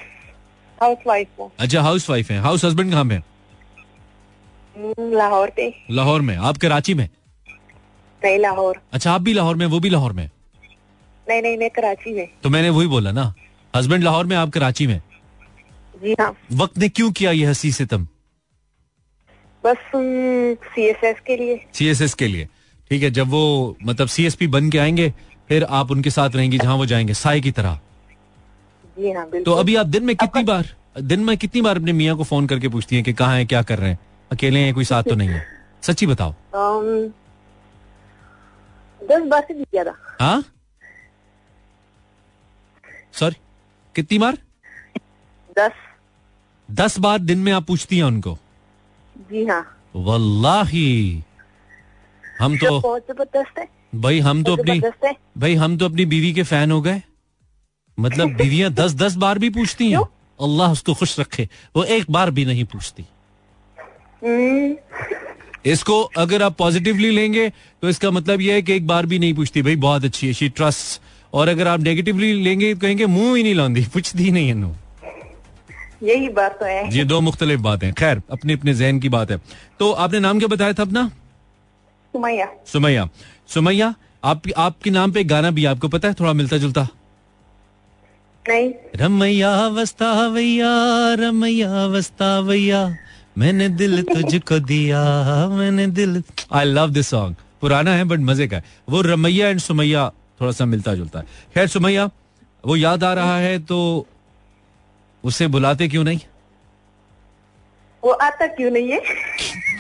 [0.82, 6.22] हाउस वाइफ हूँ। अच्छा हाउस वाइफ है। हाउस हस्बैंड कहाँ पे हम्म, लाहौर पे। लाहौर
[6.22, 7.10] में। आप कराची में?
[8.24, 10.30] नहीं लाहौर। अच्छा आप भी लाहौर में वो भी लाहौर में?
[11.30, 13.34] नहीं नहीं मैं कराची में। तो मैंने वही बोला ना।
[13.76, 15.02] हस्बैंड लाहौर में आप कराची में?
[16.04, 18.08] जी हाँ। वक्त ने क्यों किया ये हँसी से तुम?
[19.64, 22.48] बस सी एस एस के लिए। सी एस एस के लिए।
[22.92, 23.44] ठीक है जब वो
[23.84, 25.14] मतलब सीएसपी बन के आएँगे
[25.50, 27.80] फिर आप उनके साथ रहेंगी जहाँ वो जाएँगे साय की तरह।
[28.98, 32.16] जी हाँ तो अभी आप दिन में कितनी बार दिन में कितनी बार अपने मियाँ
[32.18, 34.00] को फ़ोन करके पूछती हैं कि कहाँ है क्या कर रहे हैं?
[34.32, 35.46] अकेले हैं कोई साथ तो नहीं है?
[35.84, 36.34] सच्ची बताओ।
[39.02, 40.44] दस बार से भी ज़्यादा। हाँ?
[43.14, 43.36] सॉरी
[43.96, 44.38] कितनी बार?
[45.58, 45.72] दस।
[46.70, 48.38] दस बार दिन में आप पूछती हैं उनको?
[49.32, 49.62] जी हाँ।
[49.96, 51.24] वल्लाही!
[52.36, 53.68] हम तो बहुत ज़बरदस्त है?
[53.96, 54.80] भाई हम तो अपनी
[55.38, 57.02] भाई हम तो अपनी बीवी के फ़ैन हो गए।
[57.98, 60.00] मतलब बीवियाँ दस दस बार भी पूछती हैं।
[60.40, 63.06] अल्लाह उसको खुश रखे। वो एक बार भी नहीं पूछती।
[64.24, 64.76] हम्म,
[65.66, 67.50] इसको अगर आप पॉजिटिवली लेंगे
[67.82, 70.34] तो इसका मतलब यह है कि एक बार भी नहीं पूछती। भाई बहुत अच्छी है।
[70.34, 71.02] शी ट्रस्ट
[71.34, 74.76] और अगर आप नेगेटिवली लेंगे तो कहेंगे मुँह ही नहीं लाਉਂਦੀ पूछती नहीं है नो
[76.04, 79.38] यही बात तो है। ये दो मुख्तलिफ़ बातें खैर अपने अपने जहन की बात है।
[79.80, 81.12] तो आपने नाम क्या बताया था अपना?
[82.16, 83.08] सुमैया। सुमैया।
[83.48, 83.94] सुमैया
[84.24, 86.88] आप आपके नाम पे गाना भी आपको पता है थोड़ा मिलता जुलता
[88.46, 90.70] नहीं। रमैया वस्तावैया
[91.20, 92.80] रमैया वस्तावैया
[93.38, 95.04] मैंने दिल तुझको दिया
[95.50, 99.60] मैंने दिल आई लव दिस सॉन्ग पुराना है बट मज़े का है। वो रमैया एंड
[99.60, 100.10] सुमैया
[100.42, 102.10] थोड़ा सा मिलता जुलता है। खैर सुमैया
[102.66, 104.08] वो याद आ रहा है तो
[105.24, 106.20] उसे बुलाते क्यों नहीं?
[108.04, 109.02] वो आता क्यों नहीं है?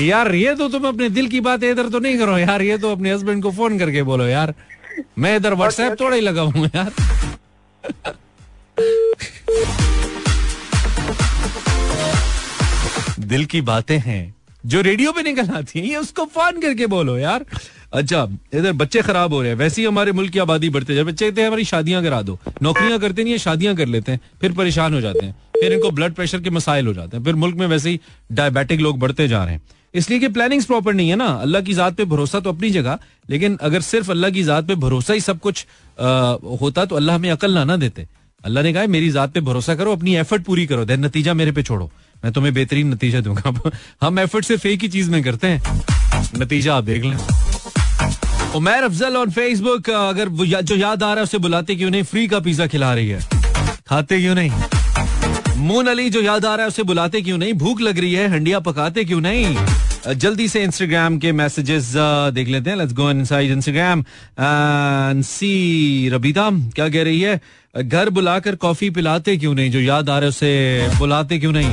[0.00, 2.92] यार ये तो तुम अपने दिल की बात इधर तो नहीं करो यार ये तो
[2.92, 4.54] अपने हस्बैंड को फ़ोन करके बोलो यार।
[5.18, 6.92] मैं इधर व्हाट्सएप थोड़ा ही लगा लगाऊँगा यार।
[13.20, 14.34] दिल की बातें हैं
[14.64, 17.44] जो रेडियो पे निकल आती हैं उसको फ़ोन करके बोलो यार।
[17.92, 21.04] अच्छा इधर बच्चे खराब हो रहे हैं वैसे ही हमारे मुल्क की आबादी बढ़ते जाए
[21.04, 24.20] बच्चे कहते हैं हमारी शादियाँ करा दो। नौकरियाँ करते नहीं है शादियाँ कर लेते हैं
[24.40, 27.34] फिर परेशान हो जाते हैं। फिर इनको ब्लड प्रेशर के मसाइल हो जाते हैं। फिर
[27.34, 28.00] मुल्क में वैसे ही
[28.32, 29.62] डायबिटिक लोग बढ़ते जा रहे हैं।
[29.94, 32.98] इसलिए कि प्लानिंग्स प्रॉपर नहीं है ना। अल्लाह की जात पे भरोसा तो अपनी जगह
[33.30, 35.64] लेकिन अगर सिर्फ़ अल्लाह की जात पे भरोसा ही सब कुछ
[36.00, 38.06] आ, होता तो अल्लाह हमें अकल ना ना देते।
[38.44, 41.52] अल्लाह ने कहा मेरी जात पे भरोसा करो अपनी एफर्ट पूरी करो देन नतीजा मेरे
[41.52, 41.90] पे छोड़ो।
[42.24, 43.70] मैं तुम्हें बेहतरीन नतीजा दूँगा।
[44.02, 45.82] हम एफर्ट सिर्फ़ एक ही चीज़ में करते हैं।
[46.38, 47.16] नतीजा आप देख लें।
[48.54, 51.90] उमैर अफजल ऑन फेसबुक अगर वो या, जो याद आ रहा है उसे बुलाते क्यों
[51.90, 52.02] नहीं?
[52.04, 53.20] फ्री का पिज्जा खिला रही है।
[53.88, 54.50] खाते क्यों नहीं?
[55.60, 57.52] मून अली जो याद आ रहा है उसे बुलाते क्यों नहीं?
[57.54, 59.56] भूख लग रही है, हंडिया पकाते क्यों नहीं?
[60.16, 61.92] जल्दी से इंस्टाग्राम के मैसेजेस
[62.34, 64.04] देख लेते हैं। Let's go inside Instagram
[65.22, 67.40] see Rabita, क्या कह रही है?
[67.74, 69.70] घर बुलाकर कॉफ़ी पिलाते क्यों नहीं?
[69.70, 71.72] जो याद आ रहा है उसे बुलाते क्यों नहीं?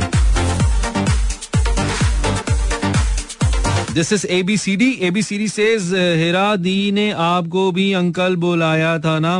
[3.94, 9.40] This is ABCD ABCD says Hera दी ने आपको भी अंकल बुलाया था ना?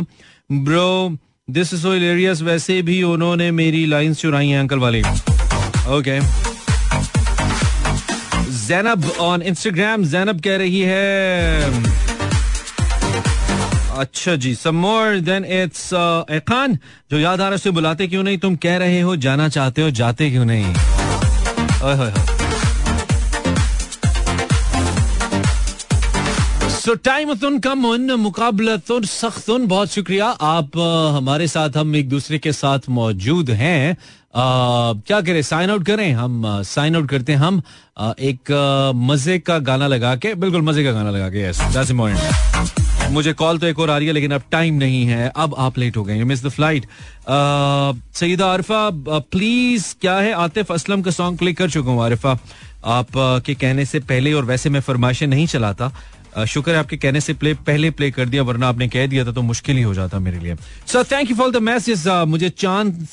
[0.52, 1.16] Bro
[1.50, 5.00] this is so hilarious वैसे भी उन्होंने मेरी लाइंस चुराई हैं अंकल वाली।
[5.96, 6.18] Okay
[8.66, 11.70] Zainab on Instagram Zainab कह रही है
[13.98, 15.88] अच्छा जी some more then it's
[16.48, 16.78] Khan
[17.10, 18.38] जो याद आ रहा है उसे बुलाते क्यों नहीं?
[18.38, 20.66] तुम कह रहे हो, जाना चाहते हो, जाते क्यों नहीं?
[21.84, 22.37] ओए होए होए।
[26.88, 28.76] सो टाइम कम उन मुकाबला
[29.06, 30.76] सख्त उन बहुत शुक्रिया। आप
[31.14, 33.96] हमारे साथ, हम एक दूसरे के साथ मौजूद हैं।
[34.36, 35.40] क्या करें?
[35.42, 36.12] साइन आउट करें?
[36.12, 37.60] हम साइन आउट करते हैं हम।
[38.20, 38.52] एक
[38.96, 41.92] मज़े का गाना लगा के, बिल्कुल मज़े का गाना लगा के यस दैट्स
[43.12, 45.78] मुझे कॉल तो एक और आ रही है, लेकिन अब टाइम नहीं है। अब आप
[45.78, 46.86] लेट हो गए miss the flight
[48.16, 50.32] Saeeda Arifa please क्या है?
[50.34, 52.38] आतिफ असलम का सॉन्ग प्ले कर चुका हूँ, आरिफा।
[52.86, 53.06] आप
[53.46, 55.92] के कहने से पहले और वैसे मैं फरमाइशें नहीं चलाता
[56.46, 59.32] शुक्र है आपके कहने से प्ले पहले प्ले कर दिया वरना आपने कह दिया था
[59.32, 60.54] तो मुश्किल ही हो जाता मेरे लिए।
[60.86, 63.06] So thank you for the message मुझे चाँद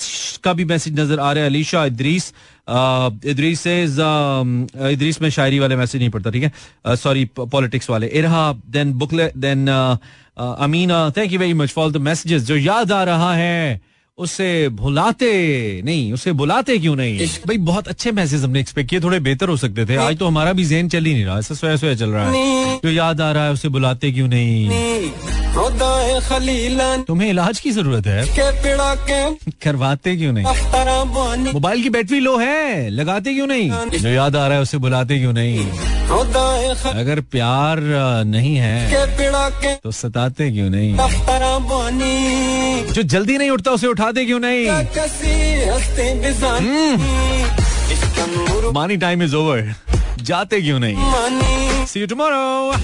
[0.43, 2.33] का भी मैसेज नज़र आ रहा है अलीशा इद्रीस
[2.67, 4.51] अ, इद्रीस um,
[4.91, 6.51] इद्रीस में शायरी वाले मैसेज नहीं पड़ता ठीक है?
[6.95, 9.67] सॉरी पॉलिटिक्स वाले। Irha then बुकले then
[10.37, 13.81] Amina thank you very much for the messages जो याद आ रहा है।
[14.17, 17.27] उसे भुलाते नहीं उसे बुलाते क्यों नहीं?
[17.47, 20.53] भाई बहुत अच्छे मैसेज हमने एक्सपेक्ट किए थोड़े बेहतर हो सकते थे। आज तो हमारा
[20.53, 23.31] भी जेन चल ही नहीं रहा ऐसा सोया सोया चल रहा है। जो याद आ
[23.31, 24.69] रहा है उसे बुलाते क्यों नहीं।
[27.07, 28.23] तुम्हें इलाज की ज़रूरत है।
[29.63, 30.45] करवाते क्यों नहीं?
[31.53, 33.69] मोबाइल की बैटरी लो है लगाते क्यों नहीं?
[33.91, 35.65] जो याद आ रहा है उसे बुलाते क्यों नहीं?
[36.91, 37.79] अगर प्यार
[38.25, 39.05] नहीं है
[39.83, 40.95] तो सताते क्यों नहीं?
[42.93, 44.67] जो जल्दी नहीं उठता उसे उठाते क्यों नहीं?
[48.73, 49.73] मानी टाइम इज़ ओवर
[50.21, 50.95] जाते क्यों नहीं?
[51.85, 52.75] सी यू टुमारो